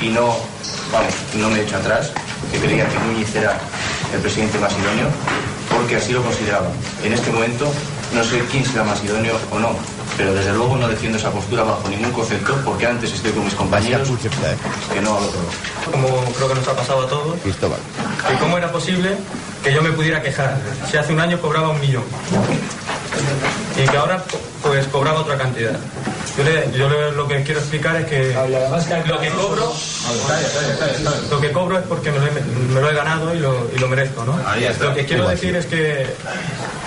y 0.00 0.08
no, 0.08 0.36
vamos, 0.92 1.14
no 1.34 1.50
me 1.50 1.60
he 1.60 1.62
hecho 1.62 1.76
atrás, 1.76 2.12
que 2.52 2.58
creía 2.58 2.86
que 2.88 2.98
Núñez 3.00 3.34
era 3.34 3.58
el 4.14 4.20
presidente 4.20 4.58
idóneo, 4.58 5.08
porque 5.74 5.96
así 5.96 6.12
lo 6.12 6.22
consideraba. 6.22 6.68
En 7.02 7.12
este 7.12 7.30
momento 7.30 7.72
no 8.14 8.24
sé 8.24 8.40
quién 8.50 8.64
será 8.64 8.84
más 8.84 9.02
idóneo 9.04 9.34
o 9.50 9.58
no, 9.58 9.70
pero 10.16 10.32
desde 10.34 10.52
luego 10.52 10.76
no 10.76 10.88
defiendo 10.88 11.18
esa 11.18 11.30
postura 11.30 11.62
bajo 11.64 11.88
ningún 11.88 12.12
concepto, 12.12 12.54
porque 12.64 12.86
antes 12.86 13.12
estoy 13.12 13.32
con 13.32 13.44
mis 13.44 13.54
compañeros 13.54 14.08
que 14.92 15.00
no 15.00 15.18
al 15.18 15.24
otro. 15.24 15.40
Como 15.90 16.08
creo 16.34 16.48
que 16.48 16.54
nos 16.54 16.68
ha 16.68 16.76
pasado 16.76 17.02
a 17.06 17.08
todos, 17.08 17.40
Cristóbal. 17.42 17.78
que 18.28 18.36
cómo 18.38 18.56
era 18.58 18.70
posible 18.70 19.16
que 19.62 19.72
yo 19.72 19.82
me 19.82 19.90
pudiera 19.92 20.22
quejar 20.22 20.58
si 20.90 20.96
hace 20.96 21.12
un 21.12 21.20
año 21.20 21.40
cobraba 21.40 21.70
un 21.70 21.80
millón 21.80 22.04
y 23.76 23.88
que 23.88 23.96
ahora 23.96 24.22
pues 24.62 24.86
cobraba 24.86 25.20
otra 25.20 25.36
cantidad. 25.36 25.72
Yo, 26.36 26.42
le- 26.42 26.70
yo 26.76 26.88
le- 26.88 27.12
lo 27.12 27.28
que 27.28 27.42
quiero 27.44 27.60
explicar 27.60 27.94
es 27.96 28.06
que 28.06 28.34
lo 29.06 29.20
que 29.20 29.30
cobro 29.30 29.72
lo 31.30 31.40
que 31.40 31.52
cobro 31.52 31.78
es 31.78 31.84
porque 31.86 32.10
me 32.10 32.18
lo 32.18 32.26
he, 32.26 32.30
me 32.74 32.80
lo 32.80 32.90
he 32.90 32.94
ganado 32.94 33.34
y 33.34 33.38
lo, 33.38 33.68
y 33.74 33.78
lo 33.78 33.88
merezco, 33.88 34.24
¿no? 34.24 34.36
Ahí 34.46 34.64
está. 34.64 34.86
Lo 34.86 34.94
que 34.94 35.04
quiero 35.04 35.28
decir 35.28 35.54
es 35.56 35.66
que 35.66 36.06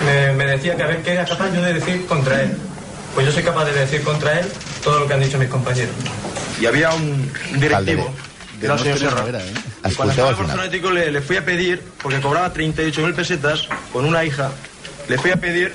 me, 0.04 0.32
me 0.32 0.46
decía 0.46 0.76
que 0.76 0.82
a 0.82 0.86
ver 0.86 1.02
qué 1.02 1.12
era 1.12 1.24
capaz 1.24 1.52
yo 1.52 1.62
de 1.62 1.74
decir 1.74 2.06
contra 2.06 2.42
él. 2.42 2.56
Pues 3.14 3.26
yo 3.26 3.32
soy 3.32 3.42
capaz 3.42 3.64
de 3.64 3.72
decir 3.72 4.02
contra 4.02 4.38
él 4.40 4.46
todo 4.82 5.00
lo 5.00 5.06
que 5.06 5.14
han 5.14 5.20
dicho 5.20 5.38
mis 5.38 5.48
compañeros. 5.48 5.94
Y 6.60 6.66
había 6.66 6.90
un 6.90 7.30
directivo, 7.56 8.12
que 8.58 8.66
era 8.66 8.74
el 8.74 8.80
señor 8.80 8.98
Serra. 8.98 9.24
¿eh? 9.40 9.52
Y 9.90 9.94
cuando 9.94 10.12
estaba 10.12 10.30
el 10.30 10.36
Barcelona 10.36 10.64
Atlético 10.64 10.90
le, 10.90 11.10
le 11.10 11.20
fui 11.20 11.36
a 11.36 11.44
pedir, 11.44 11.82
porque 12.02 12.20
cobraba 12.20 12.52
38.000 12.52 13.14
pesetas 13.14 13.68
con 13.92 14.04
una 14.04 14.24
hija, 14.24 14.50
le 15.08 15.18
fui 15.18 15.30
a 15.30 15.36
pedir 15.36 15.74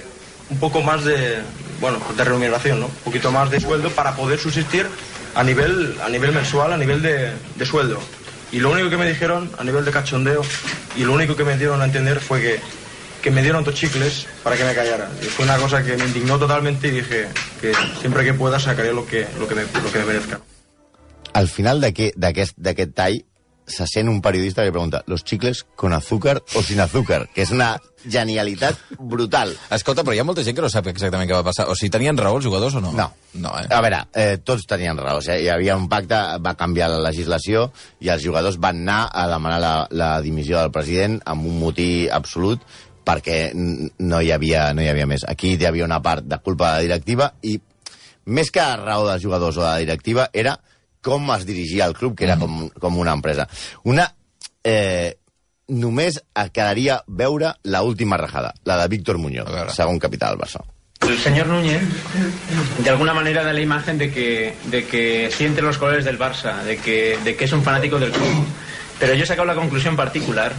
un 0.50 0.58
poco 0.58 0.82
más 0.82 1.04
de, 1.04 1.40
bueno, 1.80 2.00
de 2.16 2.24
remuneración, 2.24 2.80
¿no? 2.80 2.88
Un 2.88 3.04
poquito 3.04 3.32
más 3.32 3.50
de 3.50 3.60
sueldo 3.60 3.90
para 3.90 4.16
poder 4.16 4.40
subsistir 4.40 4.88
a 5.36 5.44
nivel, 5.44 5.98
a 6.06 6.10
nivel 6.10 6.32
mensual, 6.32 6.74
a 6.74 6.78
nivel 6.78 7.02
de, 7.02 7.32
de 7.56 7.66
sueldo. 7.66 8.00
Y 8.52 8.60
lo 8.60 8.70
único 8.70 8.90
que 8.90 8.98
me 8.98 9.08
dijeron 9.08 9.50
a 9.58 9.64
nivel 9.64 9.84
de 9.84 9.92
cachondeo 9.92 10.44
y 10.96 11.04
lo 11.04 11.14
único 11.14 11.36
que 11.36 11.44
me 11.44 11.58
dieron 11.58 11.82
a 11.82 11.86
entender 11.86 12.20
fue 12.20 12.42
que, 12.42 12.60
que 13.24 13.32
me 13.32 13.42
dieron 13.42 13.64
dos 13.64 13.74
chicles 13.74 14.28
para 14.44 14.58
que 14.58 14.66
me 14.66 14.76
callara. 14.76 15.10
Y 15.22 15.26
fue 15.26 15.46
una 15.46 15.58
cosa 15.58 15.82
que 15.84 15.96
me 15.98 16.06
indignó 16.06 16.38
totalmente 16.38 16.90
y 16.90 16.92
dije 16.92 17.30
que 17.62 17.74
siempre 18.02 18.24
que 18.26 18.34
pueda 18.34 18.60
sacaré 18.60 18.94
lo 18.94 19.06
que, 19.06 19.26
lo 19.40 19.48
que, 19.48 19.56
me, 19.56 19.62
lo 19.64 19.92
que 19.92 20.00
me 20.00 20.06
merezca. 20.06 20.42
Al 21.34 21.48
final 21.48 21.82
d'aquest 21.82 22.16
d'aquest- 22.20 22.58
d'aquest 22.58 22.94
tall 22.94 23.24
se 23.66 23.88
sent 23.88 24.10
un 24.12 24.22
periodista 24.22 24.62
que 24.66 24.72
pregunta 24.74 25.04
¿los 25.08 25.24
chicles 25.24 25.66
con 25.78 25.94
azúcar 25.94 26.44
o 26.54 26.62
sin 26.62 26.82
azúcar? 26.82 27.30
Que 27.34 27.42
és 27.48 27.52
una 27.56 27.80
genialitat 28.04 28.76
brutal. 29.00 29.56
Escolta, 29.72 30.04
però 30.04 30.14
hi 30.14 30.20
ha 30.20 30.26
molta 30.28 30.44
gent 30.44 30.58
que 30.58 30.62
no 30.62 30.70
sap 30.70 30.90
exactament 30.92 31.30
què 31.32 31.34
va 31.38 31.46
passar. 31.48 31.70
O 31.72 31.76
sigui, 31.80 31.90
tenien 31.96 32.18
raó 32.20 32.36
els 32.38 32.46
jugadors 32.46 32.76
o 32.76 32.82
no? 32.84 32.92
No. 32.92 33.08
No, 33.40 33.54
eh? 33.58 33.66
A 33.72 33.80
veure, 33.82 34.02
eh, 34.14 34.38
tots 34.44 34.68
tenien 34.68 35.00
raó. 35.00 35.22
O 35.22 35.24
sigui, 35.24 35.46
hi 35.48 35.50
havia 35.50 35.78
un 35.80 35.88
pacte, 35.90 36.20
va 36.44 36.54
canviar 36.60 36.92
la 36.92 37.00
legislació 37.08 37.70
i 38.04 38.12
els 38.12 38.22
jugadors 38.28 38.60
van 38.60 38.84
anar 38.84 39.08
a 39.14 39.30
demanar 39.32 39.62
la, 39.64 39.74
la 39.90 40.12
dimissió 40.22 40.60
del 40.60 40.72
president 40.76 41.22
amb 41.26 41.48
un 41.48 41.58
motí 41.64 42.10
absolut 42.12 42.60
perquè 43.06 43.52
no 43.54 44.22
hi, 44.22 44.32
havia, 44.32 44.72
no 44.74 44.84
hi 44.84 44.90
havia 44.92 45.08
més. 45.10 45.26
Aquí 45.28 45.56
hi 45.56 45.66
havia 45.66 45.86
una 45.86 46.02
part 46.02 46.26
de 46.26 46.40
culpa 46.44 46.74
de 46.74 46.82
la 46.82 46.88
directiva 46.88 47.32
i 47.42 47.58
més 48.26 48.52
que 48.52 48.64
raó 48.80 49.08
dels 49.08 49.24
jugadors 49.24 49.58
o 49.58 49.66
de 49.66 49.70
la 49.70 49.82
directiva 49.84 50.30
era 50.32 50.58
com 51.04 51.34
es 51.36 51.46
dirigia 51.46 51.86
el 51.86 51.94
club, 51.94 52.16
que 52.16 52.24
era 52.24 52.38
com, 52.40 52.70
com 52.80 53.00
una 53.00 53.14
empresa. 53.14 53.50
Una... 53.84 54.08
Eh, 54.64 55.18
només 55.74 56.18
et 56.20 56.52
quedaria 56.52 56.98
veure 57.08 57.54
la 57.64 57.82
última 57.88 58.18
rajada, 58.20 58.54
la 58.68 58.78
de 58.82 58.88
Víctor 58.92 59.18
Muñoz, 59.18 59.48
segon 59.76 60.00
capità 60.00 60.30
del 60.30 60.40
Barça. 60.40 60.60
El 61.08 61.18
señor 61.20 61.48
Núñez, 61.48 61.82
de 62.80 62.90
alguna 62.90 63.14
manera, 63.14 63.44
da 63.44 63.54
la 63.54 63.62
imagen 63.62 63.98
de 63.98 64.12
que, 64.12 64.56
de 64.66 64.86
que 64.86 65.32
siente 65.32 65.62
los 65.62 65.78
colores 65.78 66.06
del 66.06 66.20
Barça, 66.20 66.64
de 66.64 66.78
que, 66.78 67.18
de 67.24 67.36
que 67.36 67.46
es 67.46 67.52
un 67.52 67.64
fanático 67.64 68.00
del 68.00 68.12
club. 68.12 68.46
Pero 69.04 69.16
yo 69.16 69.26
he 69.26 69.28
sacado 69.28 69.46
la 69.46 69.54
conclusión 69.54 69.98
particular, 69.98 70.54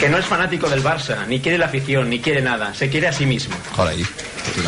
que 0.00 0.08
no 0.08 0.18
es 0.18 0.26
fanático 0.26 0.68
del 0.68 0.82
Barça, 0.82 1.24
ni 1.28 1.38
quiere 1.38 1.58
la 1.58 1.66
afición, 1.66 2.10
ni 2.10 2.18
quiere 2.18 2.42
nada, 2.42 2.74
se 2.74 2.90
quiere 2.90 3.06
a 3.06 3.12
sí 3.12 3.24
mismo. 3.24 3.54
Carai. 3.76 4.04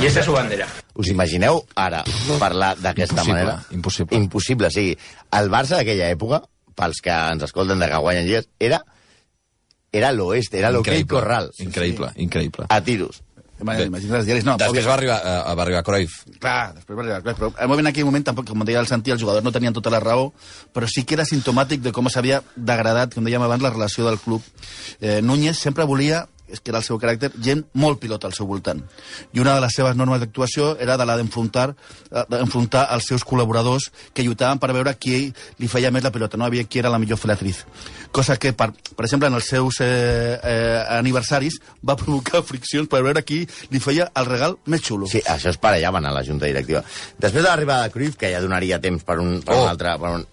Y 0.01 0.07
esta 0.07 0.21
es 0.21 0.27
su 0.27 0.33
bandera. 0.33 0.69
Us 0.95 1.09
imagineu 1.09 1.65
ara 1.75 2.05
parlar 2.39 2.79
d'aquesta 2.79 3.25
manera? 3.25 3.65
impossible. 3.73 4.17
Impossible, 4.17 4.71
sí. 4.71 4.97
El 5.35 5.51
Barça 5.51 5.75
d'aquella 5.75 6.07
època, 6.15 6.45
pels 6.79 7.03
que 7.03 7.11
ens 7.11 7.43
escolten 7.49 7.83
de 7.83 7.91
que 7.91 7.99
guanyen 7.99 8.29
lligues, 8.31 8.47
era 8.61 8.85
era 9.91 10.13
l'oest, 10.13 10.55
era 10.55 10.71
Increïble, 10.71 11.19
Corral. 11.19 11.51
Increïble, 11.59 12.13
increïble. 12.15 12.71
A 12.71 12.81
tiros. 12.81 13.25
Imagina't 13.61 14.19
els 14.21 14.27
diaris, 14.29 14.45
no. 14.45 14.57
Després 14.61 14.85
va 14.85 14.95
arribar, 14.99 15.17
eh, 15.25 15.55
va 15.57 15.65
arribar 15.65 15.83
Cruyff. 15.87 16.25
Clar, 16.43 16.75
després 16.77 16.99
va 16.99 17.05
arribar 17.05 17.21
Cruyff, 17.23 17.41
però 17.41 17.51
al 17.57 17.71
moment, 17.71 17.87
en 17.87 17.93
aquell 17.93 18.05
moment, 18.09 18.27
tampoc, 18.29 18.49
com 18.51 18.65
deia 18.69 18.83
el 18.83 18.89
Santi, 18.91 19.15
els 19.15 19.23
jugadors 19.23 19.45
no 19.45 19.53
tenien 19.55 19.73
tota 19.77 19.93
la 19.93 20.01
raó, 20.03 20.29
però 20.77 20.89
sí 20.91 21.05
que 21.05 21.17
era 21.17 21.25
sintomàtic 21.25 21.81
de 21.81 21.93
com 21.97 22.11
s'havia 22.13 22.43
degradat, 22.57 23.15
com 23.17 23.25
dèiem 23.25 23.43
abans, 23.43 23.65
la 23.65 23.73
relació 23.73 24.05
del 24.05 24.21
club. 24.21 24.45
Eh, 25.01 25.23
Núñez 25.23 25.57
sempre 25.59 25.89
volia 25.89 26.27
és 26.49 26.61
que 26.61 26.71
era 26.71 26.79
el 26.79 26.85
seu 26.87 26.99
caràcter, 27.03 27.33
gent 27.43 27.65
molt 27.75 27.99
pilota 28.03 28.29
al 28.29 28.35
seu 28.37 28.47
voltant. 28.47 28.83
I 29.35 29.41
una 29.43 29.55
de 29.57 29.65
les 29.65 29.75
seves 29.75 29.97
normes 29.99 30.21
d'actuació 30.23 30.77
era 30.81 30.97
de 30.97 31.07
la 31.09 31.17
d'enfrontar 31.19 31.69
eh, 31.73 32.25
d'enfrontar 32.31 32.87
els 32.95 33.09
seus 33.09 33.25
col·laboradors 33.27 33.91
que 34.15 34.23
lluitaven 34.23 34.61
per 34.63 34.73
veure 34.77 34.95
qui 34.99 35.33
li 35.59 35.69
feia 35.69 35.91
més 35.91 36.05
la 36.05 36.13
pilota, 36.15 36.37
no 36.39 36.47
havia 36.47 36.65
qui 36.65 36.79
era 36.79 36.91
la 36.93 36.99
millor 37.03 37.19
filatriz. 37.19 37.65
Cosa 38.13 38.37
que, 38.41 38.53
per, 38.57 38.71
per 38.97 39.05
exemple, 39.05 39.29
en 39.29 39.35
els 39.35 39.49
seus 39.51 39.81
eh, 39.85 40.39
eh, 40.43 40.85
aniversaris 40.99 41.59
va 41.87 41.97
provocar 41.99 42.43
friccions 42.47 42.89
per 42.89 43.03
veure 43.03 43.25
qui 43.27 43.43
li 43.71 43.81
feia 43.83 44.09
el 44.17 44.27
regal 44.31 44.57
més 44.67 44.83
xulo. 44.87 45.11
Sí, 45.11 45.21
això 45.27 45.51
es 45.53 45.59
parellaven 45.61 46.07
a 46.07 46.15
la 46.15 46.25
junta 46.25 46.47
directiva. 46.47 46.85
Després 47.19 47.43
de 47.43 47.49
l'arribada 47.51 47.89
de 47.89 47.93
Cruyff, 47.95 48.17
que 48.17 48.31
ja 48.33 48.41
donaria 48.41 48.81
temps 48.81 49.03
per 49.05 49.19
un, 49.21 49.41
per 49.43 49.55
Oh. 49.57 49.63
un 49.65 49.69
altre... 49.75 49.99
Per 49.99 50.15
un... 50.21 50.27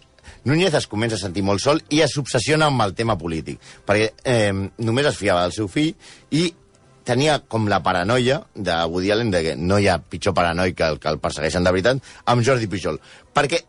Núñez 0.44 0.74
es 0.76 0.88
comença 0.92 1.16
a 1.16 1.22
sentir 1.22 1.44
molt 1.46 1.64
sol 1.64 1.80
i 1.90 2.02
es 2.04 2.18
obsessiona 2.20 2.68
amb 2.68 2.84
el 2.84 2.96
tema 2.98 3.16
polític, 3.20 3.62
perquè 3.88 4.12
eh, 4.28 4.52
només 4.84 5.08
es 5.08 5.20
fiava 5.20 5.46
del 5.46 5.56
seu 5.56 5.70
fill 5.72 5.94
i 6.36 6.50
tenia 7.04 7.40
com 7.48 7.68
la 7.72 7.82
paranoia 7.84 8.42
de 8.56 8.76
Woody 8.88 9.12
Allen 9.12 9.32
de 9.32 9.44
que 9.44 9.56
no 9.60 9.80
hi 9.80 9.90
ha 9.92 10.00
pitjor 10.00 10.36
paranoic 10.36 10.78
que 10.80 10.88
el 10.88 11.00
que 11.00 11.12
el 11.12 11.20
persegueixen 11.24 11.64
de 11.64 11.72
veritat 11.76 12.16
amb 12.32 12.44
Jordi 12.44 12.68
Pujol. 12.72 13.00
Perquè 13.36 13.60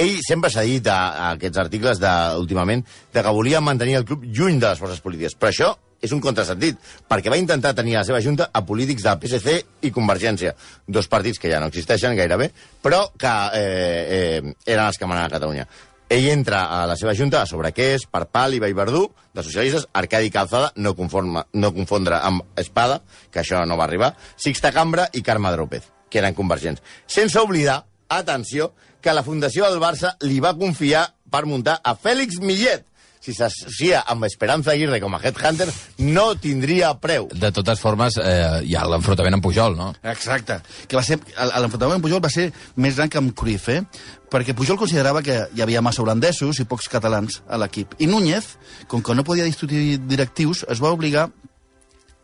ell 0.00 0.16
sempre 0.24 0.50
s'ha 0.52 0.64
dit 0.64 0.86
a, 0.88 1.00
a 1.10 1.28
aquests 1.36 1.60
articles 1.60 2.00
de, 2.00 2.12
últimament 2.40 2.84
de 3.12 3.22
que 3.22 3.36
volia 3.36 3.60
mantenir 3.60 4.00
el 4.00 4.08
club 4.08 4.24
lluny 4.24 4.60
de 4.60 4.68
les 4.70 4.80
forces 4.80 5.00
polítiques. 5.04 5.36
Però 5.36 5.52
això 5.52 5.74
és 6.00 6.14
un 6.16 6.22
contrasentit, 6.24 6.78
perquè 7.08 7.28
va 7.28 7.36
intentar 7.36 7.74
tenir 7.76 7.98
la 7.98 8.06
seva 8.08 8.22
junta 8.24 8.48
a 8.56 8.62
polítics 8.64 9.04
del 9.04 9.18
PSC 9.20 9.56
i 9.84 9.90
Convergència, 9.92 10.54
dos 10.88 11.10
partits 11.12 11.38
que 11.38 11.50
ja 11.52 11.60
no 11.60 11.68
existeixen 11.68 12.16
gairebé, 12.16 12.48
però 12.80 13.02
que 13.20 13.34
eh, 13.58 14.00
eh, 14.16 14.54
eren 14.64 14.86
els 14.86 14.96
que 14.96 15.10
manaven 15.10 15.28
a 15.28 15.34
Catalunya. 15.36 15.68
Ell 16.10 16.26
entra 16.26 16.64
a 16.74 16.88
la 16.90 16.96
seva 16.98 17.12
junta 17.14 17.44
sobre 17.46 17.70
Qués, 17.70 18.02
Parpal 18.10 18.56
i 18.56 18.58
Vallverdú, 18.58 19.04
de 19.30 19.44
socialistes, 19.46 19.84
Arcadi 19.94 20.32
Calzada, 20.34 20.72
no, 20.74 20.96
conforma, 20.98 21.44
no 21.54 21.70
confondre 21.70 22.18
amb 22.18 22.58
Espada, 22.58 22.96
que 23.30 23.44
això 23.44 23.60
no 23.62 23.76
va 23.78 23.86
arribar, 23.86 24.16
Sixta 24.34 24.72
Cambra 24.74 25.06
i 25.14 25.22
Carme 25.22 25.52
Drópez, 25.54 25.86
que 26.10 26.18
eren 26.18 26.34
convergents. 26.34 26.82
Sense 27.06 27.38
oblidar, 27.38 27.84
atenció, 28.10 28.72
que 29.00 29.14
la 29.14 29.22
Fundació 29.22 29.70
del 29.70 29.78
Barça 29.78 30.16
li 30.26 30.42
va 30.42 30.56
confiar 30.58 31.04
per 31.30 31.44
muntar 31.46 31.78
a 31.78 31.94
Fèlix 31.94 32.42
Millet, 32.42 32.89
si 33.20 33.34
s'associa 33.36 34.02
amb 34.08 34.24
Esperanza 34.28 34.72
Aguirre 34.72 35.00
com 35.02 35.14
a 35.14 35.20
headhunter, 35.22 35.68
no 35.98 36.34
tindria 36.40 36.94
preu. 37.00 37.28
De 37.32 37.52
totes 37.52 37.80
formes, 37.80 38.16
eh, 38.16 38.62
hi 38.64 38.76
ha 38.76 38.86
l'enfrontament 38.88 39.36
amb 39.36 39.44
Pujol, 39.44 39.76
no? 39.76 39.92
Exacte. 40.02 40.60
Que 40.88 40.96
va 40.96 41.04
ser, 41.04 41.20
l'enfrontament 41.36 41.98
amb 41.98 42.06
Pujol 42.08 42.24
va 42.24 42.32
ser 42.32 42.50
més 42.76 42.96
gran 42.96 43.12
que 43.12 43.20
amb 43.20 43.36
Cruyff, 43.36 43.68
eh? 43.68 43.82
perquè 44.30 44.54
Pujol 44.54 44.78
considerava 44.78 45.24
que 45.26 45.36
hi 45.52 45.62
havia 45.62 45.82
massa 45.82 46.04
holandesos 46.04 46.60
i 46.62 46.66
pocs 46.70 46.88
catalans 46.88 47.42
a 47.50 47.58
l'equip. 47.58 47.96
I 47.98 48.06
Núñez, 48.06 48.54
com 48.86 49.02
que 49.02 49.14
no 49.14 49.26
podia 49.26 49.44
discutir 49.44 49.98
directius, 50.06 50.64
es 50.70 50.80
va 50.80 50.94
obligar 50.94 51.28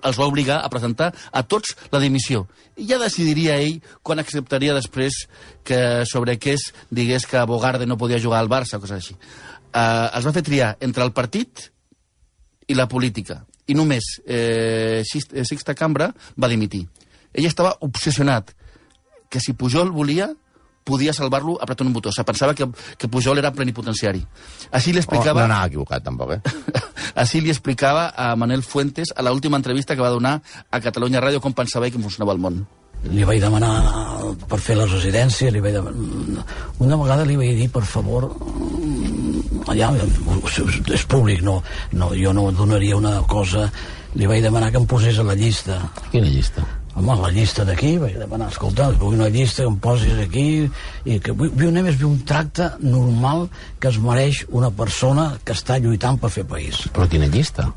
els 0.06 0.18
va 0.20 0.28
obligar 0.28 0.60
a 0.62 0.70
presentar 0.70 1.10
a 1.32 1.42
tots 1.42 1.74
la 1.90 1.98
dimissió. 1.98 2.44
I 2.76 2.86
ja 2.90 2.98
decidiria 3.00 3.56
ell 3.58 3.80
quan 4.06 4.20
acceptaria 4.22 4.76
després 4.76 5.24
que 5.66 6.04
sobre 6.06 6.36
què 6.38 6.54
es 6.54 6.68
digués 6.94 7.26
que 7.26 7.42
Bogarde 7.48 7.88
no 7.88 7.98
podia 7.98 8.20
jugar 8.22 8.42
al 8.42 8.50
Barça 8.52 8.78
o 8.78 8.82
coses 8.84 9.00
així. 9.00 9.16
Uh, 9.74 10.08
els 10.16 10.24
va 10.26 10.32
fer 10.32 10.42
triar 10.46 10.76
entre 10.80 11.04
el 11.04 11.12
partit 11.12 11.70
i 12.68 12.74
la 12.74 12.86
política. 12.88 13.44
i 13.66 13.74
només 13.74 14.20
eh, 14.26 15.02
eh, 15.02 15.44
Sixta 15.44 15.74
Cambra 15.74 16.06
va 16.38 16.46
dimitir. 16.48 16.84
Ell 17.34 17.46
estava 17.48 17.72
obsessionat 17.82 18.52
que 19.28 19.40
si 19.42 19.54
Pujol 19.58 19.90
volia 19.90 20.28
podia 20.86 21.12
salvar-lo 21.12 21.56
apretant 21.60 21.88
un 21.88 21.92
botó. 21.92 22.12
Se 22.14 22.22
pensava 22.22 22.54
que, 22.54 22.68
que 22.96 23.08
Pujol 23.10 23.38
era 23.42 23.50
plenipotenciari. 23.50 24.22
Així 24.70 24.92
li 24.94 25.00
Oh, 25.00 25.02
explicava... 25.02 25.40
no 25.40 25.46
anava 25.50 25.66
equivocat, 25.66 26.04
tampoc, 26.06 26.36
eh? 26.36 26.40
Així 27.24 27.40
li 27.42 27.50
explicava 27.50 28.12
a 28.14 28.36
Manel 28.38 28.62
Fuentes 28.62 29.10
a 29.16 29.22
l'última 29.26 29.58
entrevista 29.58 29.96
que 29.96 30.02
va 30.06 30.14
donar 30.14 30.36
a 30.70 30.80
Catalunya 30.80 31.18
Ràdio 31.20 31.42
com 31.42 31.52
pensava 31.52 31.90
que 31.90 31.98
funcionava 31.98 32.38
el 32.38 32.38
món. 32.38 32.62
Li 33.10 33.26
vaig 33.26 33.42
demanar 33.42 33.72
per 34.48 34.60
fer 34.62 34.78
la 34.78 34.86
residència, 34.86 35.50
li 35.50 35.58
vaig 35.60 35.74
demanar... 35.74 36.46
Una 36.78 36.96
vegada 37.02 37.26
li 37.26 37.34
vaig 37.36 37.58
dir, 37.58 37.66
per 37.74 37.82
favor, 37.82 38.30
allà, 39.66 39.92
és 40.94 41.04
públic, 41.08 41.42
no, 41.46 41.60
no, 41.92 42.10
jo 42.16 42.32
no 42.36 42.48
donaria 42.52 42.96
una 42.96 43.20
cosa, 43.28 43.70
li 44.16 44.28
vaig 44.28 44.42
demanar 44.44 44.72
que 44.72 44.80
em 44.80 44.88
posés 44.88 45.18
a 45.20 45.26
la 45.26 45.36
llista. 45.38 45.78
Quina 46.12 46.28
llista? 46.28 46.64
Home, 46.96 47.12
la 47.20 47.28
llista 47.28 47.64
d'aquí, 47.68 47.96
vaig 48.00 48.14
demanar, 48.16 48.48
escolta, 48.48 48.88
vull 48.96 49.18
una 49.18 49.28
llista 49.28 49.64
que 49.64 49.68
em 49.68 49.76
posis 49.84 50.20
aquí, 50.22 50.46
i 51.04 51.18
que 51.20 51.34
vull, 51.36 51.50
vull 51.52 51.74
només 51.76 51.98
vull 52.00 52.14
un 52.14 52.22
tracte 52.28 52.70
normal 52.80 53.50
que 53.80 53.90
es 53.92 53.98
mereix 54.00 54.46
una 54.48 54.70
persona 54.72 55.34
que 55.44 55.52
està 55.52 55.76
lluitant 55.82 56.16
per 56.22 56.32
fer 56.32 56.46
país. 56.48 56.86
Però 56.96 57.04
quina 57.12 57.28
llista? 57.28 57.68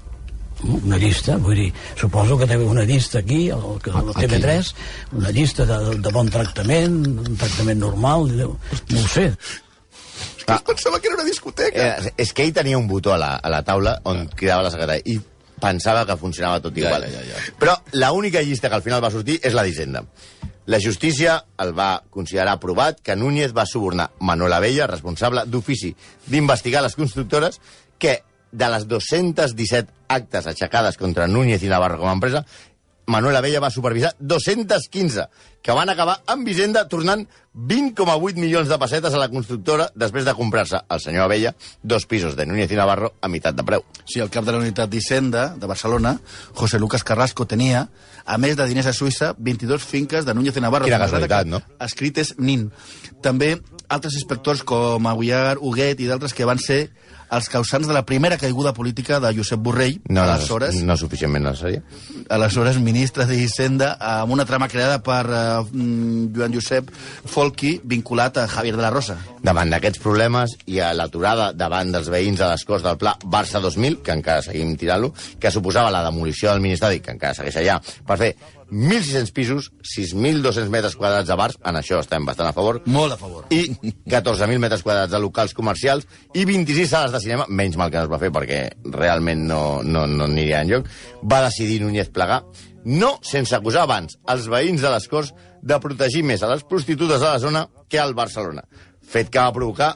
Una 0.63 0.97
llista, 0.99 1.37
vull 1.39 1.55
dir, 1.59 1.69
suposo 1.99 2.37
que 2.39 2.47
té 2.47 2.55
una 2.63 2.83
llista 2.87 3.19
aquí, 3.19 3.45
al, 3.55 3.79
al 3.91 4.13
TV3, 4.15 4.71
una 5.19 5.31
llista 5.35 5.67
de, 5.67 5.79
de 5.99 6.15
bon 6.15 6.31
tractament, 6.31 7.01
un 7.19 7.39
tractament 7.39 7.79
normal, 7.83 8.31
no 8.39 9.03
ho 9.03 9.07
sé. 9.11 9.33
Ah, 10.55 10.63
Pensava 10.65 10.99
que 10.99 11.07
era 11.07 11.15
una 11.15 11.25
discoteca. 11.27 11.97
eh, 11.97 12.13
és 12.17 12.33
que 12.33 12.43
ell 12.43 12.53
tenia 12.53 12.77
un 12.77 12.87
botó 12.87 13.13
a 13.13 13.17
la, 13.17 13.35
a 13.35 13.49
la 13.49 13.61
taula 13.63 13.99
on 14.09 14.27
cridava 14.35 14.63
la 14.63 14.71
secretària 14.71 15.03
i 15.05 15.19
pensava 15.59 16.05
que 16.05 16.15
funcionava 16.17 16.61
tot 16.63 16.77
igual. 16.77 17.03
ja, 17.03 17.19
ja, 17.19 17.25
ja. 17.33 17.53
Però 17.59 17.75
l'única 17.93 18.41
llista 18.41 18.69
que 18.69 18.75
al 18.75 18.81
final 18.85 19.03
va 19.03 19.11
sortir 19.11 19.39
és 19.43 19.53
la 19.53 19.63
d'Hisenda. 19.63 20.03
La 20.69 20.79
justícia 20.79 21.43
el 21.57 21.73
va 21.73 22.03
considerar 22.09 22.53
aprovat 22.53 22.99
que 23.01 23.15
Núñez 23.15 23.55
va 23.57 23.65
subornar 23.65 24.11
Manuel 24.19 24.53
Abella, 24.53 24.85
responsable 24.87 25.43
d'ofici 25.49 25.95
d'investigar 26.27 26.83
les 26.83 26.95
constructores, 26.95 27.59
que 27.97 28.23
de 28.51 28.67
les 28.69 28.87
217 28.87 29.91
actes 30.09 30.47
aixecades 30.47 30.97
contra 30.97 31.27
Núñez 31.27 31.61
i 31.63 31.69
Navarro 31.69 31.99
com 31.99 32.09
a 32.09 32.13
empresa, 32.13 32.45
Manuel 33.09 33.35
Abella 33.35 33.59
va 33.59 33.71
supervisar 33.73 34.13
215, 34.19 35.25
que 35.65 35.73
van 35.73 35.89
acabar 35.89 36.19
amb 36.29 36.47
Hisenda 36.47 36.83
tornant 36.87 37.23
20,8 37.57 38.37
milions 38.37 38.69
de 38.69 38.77
pessetes 38.79 39.15
a 39.15 39.21
la 39.21 39.27
constructora 39.33 39.87
després 39.97 40.27
de 40.27 40.35
comprar-se 40.37 40.83
el 40.85 41.01
senyor 41.01 41.25
Abella 41.25 41.55
dos 41.81 42.05
pisos 42.05 42.37
de 42.37 42.45
Núñez 42.45 42.69
i 42.71 42.77
Navarro 42.77 43.15
a 43.19 43.27
meitat 43.27 43.57
de 43.57 43.65
preu. 43.65 43.83
Sí, 44.05 44.21
el 44.21 44.29
cap 44.29 44.45
de 44.45 44.53
la 44.53 44.61
unitat 44.61 44.93
d'Hisenda 44.93 45.47
de 45.57 45.67
Barcelona, 45.67 46.19
José 46.53 46.77
Lucas 46.79 47.03
Carrasco, 47.03 47.49
tenia, 47.49 47.87
a 48.25 48.37
més 48.37 48.55
de 48.55 48.69
diners 48.69 48.91
a 48.91 48.93
Suïssa, 48.93 49.33
22 49.37 49.81
finques 49.81 50.29
de 50.29 50.37
Núñez 50.37 50.61
i 50.61 50.63
Navarro. 50.63 50.85
Quina 50.85 51.01
casualitat, 51.01 51.49
no? 51.49 51.63
que 51.65 51.89
Escrit 51.89 52.21
és 52.21 52.35
NIN. 52.37 52.69
També 53.25 53.55
altres 53.89 54.21
inspectors 54.21 54.61
com 54.61 55.09
Aguiar, 55.09 55.57
Huguet 55.57 55.99
i 55.99 56.07
d'altres 56.07 56.37
que 56.37 56.45
van 56.45 56.61
ser 56.61 56.83
els 57.31 57.49
causants 57.49 57.87
de 57.87 57.93
la 57.93 58.01
primera 58.05 58.37
caiguda 58.37 58.73
política 58.73 59.19
de 59.19 59.33
Josep 59.37 59.59
Borrell, 59.61 59.99
No, 60.09 60.23
no, 60.25 60.31
aleshores, 60.33 60.79
no 60.81 60.95
suficientment 60.97 61.45
necessària. 61.45 61.83
aleshores 62.29 62.79
ministre 62.79 63.25
d'Hisenda, 63.29 63.95
amb 63.99 64.31
una 64.33 64.45
trama 64.45 64.67
creada 64.67 64.99
per 65.03 65.23
uh, 65.29 65.65
Joan 66.35 66.53
Josep 66.53 66.89
Folchi, 67.25 67.79
vinculat 67.83 68.37
a 68.37 68.47
Javier 68.47 68.75
de 68.75 68.81
la 68.81 68.89
Rosa. 68.89 69.17
Davant 69.43 69.69
d'aquests 69.71 70.01
problemes 70.03 70.55
i 70.67 70.79
a 70.83 70.91
l'aturada 70.93 71.51
davant 71.53 71.91
dels 71.93 72.09
veïns 72.09 72.41
a 72.41 72.51
les 72.53 72.65
Corts 72.65 72.83
del 72.83 72.97
Pla 72.97 73.15
Barça 73.25 73.61
2000, 73.61 74.01
que 74.03 74.11
encara 74.15 74.41
seguim 74.45 74.75
tirant-lo, 74.77 75.13
que 75.39 75.51
suposava 75.51 75.91
la 75.93 76.03
demolició 76.05 76.51
del 76.51 76.61
Ministeri, 76.65 76.99
que 76.99 77.11
encara 77.15 77.37
segueix 77.37 77.57
allà, 77.61 77.79
per 78.07 78.17
fer 78.17 78.33
1.600 78.71 79.33
pisos, 79.33 79.71
6.200 79.81 80.69
metres 80.69 80.95
quadrats 80.95 81.27
de 81.29 81.35
bars, 81.39 81.57
en 81.65 81.79
això 81.79 81.99
estem 82.03 82.25
bastant 82.25 82.49
a 82.49 82.53
favor, 82.53 82.81
Molt 82.85 83.15
a 83.15 83.17
favor. 83.17 83.45
i 83.49 83.65
14.000 84.05 84.59
metres 84.61 84.83
quadrats 84.85 85.11
de 85.11 85.19
locals 85.19 85.53
comercials 85.57 86.07
i 86.33 86.45
26 86.45 86.89
sales 86.89 87.11
de 87.13 87.21
cinema, 87.23 87.45
menys 87.49 87.77
mal 87.77 87.91
que 87.91 87.97
no 87.97 88.07
es 88.07 88.11
va 88.11 88.21
fer 88.21 88.31
perquè 88.35 88.61
realment 88.93 89.45
no, 89.47 89.61
no, 89.83 90.05
no 90.07 90.27
aniria 90.29 90.61
enlloc, 90.61 90.89
va 91.23 91.43
decidir 91.47 91.81
Núñez 91.81 92.11
plegar, 92.13 92.43
no 92.85 93.17
sense 93.25 93.55
acusar 93.55 93.83
abans 93.83 94.19
els 94.29 94.47
veïns 94.51 94.81
de 94.81 94.91
les 94.93 95.07
Corts 95.11 95.33
de 95.61 95.79
protegir 95.83 96.23
més 96.23 96.43
a 96.43 96.49
les 96.53 96.63
prostitutes 96.63 97.19
de 97.19 97.27
la 97.27 97.39
zona 97.39 97.65
que 97.89 97.99
al 97.99 98.13
Barcelona. 98.15 98.63
Fet 99.03 99.29
que 99.29 99.41
va 99.41 99.51
provocar 99.53 99.95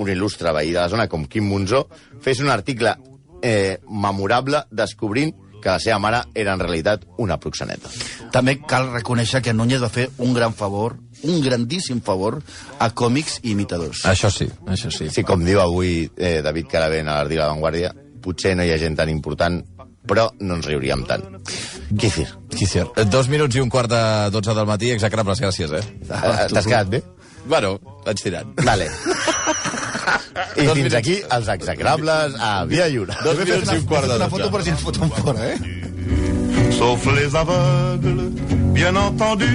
un 0.00 0.08
il·lustre 0.08 0.52
veí 0.54 0.70
de 0.70 0.78
la 0.78 0.88
zona 0.88 1.08
com 1.10 1.26
Quim 1.26 1.48
Monzó 1.50 1.86
fes 2.22 2.40
un 2.40 2.50
article 2.52 2.94
eh, 3.42 3.80
memorable 3.88 4.62
descobrint 4.70 5.34
que 5.60 5.70
la 5.70 5.80
seva 5.82 5.98
mare 6.02 6.22
era 6.34 6.54
en 6.56 6.62
realitat 6.62 7.04
una 7.18 7.38
proxeneta. 7.40 7.90
També 8.32 8.58
cal 8.66 8.90
reconèixer 8.94 9.42
que 9.44 9.54
Núñez 9.54 9.82
va 9.82 9.90
fer 9.92 10.08
un 10.18 10.34
gran 10.34 10.54
favor, 10.56 10.96
un 11.22 11.40
grandíssim 11.44 12.00
favor, 12.04 12.40
a 12.78 12.90
còmics 12.96 13.40
i 13.42 13.52
imitadors. 13.52 14.04
Això 14.08 14.30
sí, 14.32 14.48
això 14.66 14.92
sí. 14.94 15.10
Sí, 15.12 15.24
com 15.26 15.44
diu 15.44 15.60
avui 15.60 16.08
eh, 16.16 16.40
David 16.44 16.70
Caravent 16.70 17.10
a 17.12 17.20
de 17.28 17.38
La 17.40 17.50
Vanguardia, 17.52 17.92
potser 18.20 18.56
no 18.56 18.64
hi 18.64 18.72
ha 18.72 18.80
gent 18.80 18.96
tan 18.98 19.12
important, 19.12 19.60
però 20.08 20.30
no 20.40 20.56
ens 20.56 20.66
riuríem 20.66 21.04
tant. 21.08 21.26
Quícir. 21.98 22.26
Quícer. 22.54 22.86
Dos 23.10 23.28
minuts 23.28 23.56
i 23.56 23.62
un 23.62 23.70
quart 23.72 23.90
de 23.90 24.02
12 24.32 24.56
del 24.56 24.68
matí, 24.68 24.92
execrables, 24.94 25.42
gràcies, 25.42 25.72
eh? 25.76 25.84
Eh, 26.08 26.48
T'has 26.52 26.66
quedat 26.66 26.88
bé? 26.92 27.02
Bueno, 27.46 27.78
vaig 28.04 28.20
tirant. 28.22 28.54
Vale. 28.64 28.90
I 30.00 30.64
Dos 30.64 30.74
fins 30.74 30.76
minuts. 30.76 30.94
aquí 30.94 31.16
els 31.36 31.48
execrables 31.48 32.34
a 32.40 32.64
Via 32.70 32.88
Lliure. 32.88 33.14
Dos 33.24 33.38
minuts 33.38 33.72
i 33.72 33.76
un 33.76 33.86
quart 33.86 34.06
de 34.08 34.16
Una 34.16 34.28
12. 34.28 34.30
foto 34.36 34.50
per 34.50 34.62
si 34.64 34.70
ens 34.70 34.80
foten 34.86 35.10
fora, 35.10 35.46
eh? 35.52 35.58
Sauf 36.78 37.06
les 37.14 37.34
aveugles, 37.34 38.32
bien 38.72 38.96
entendu. 38.96 39.50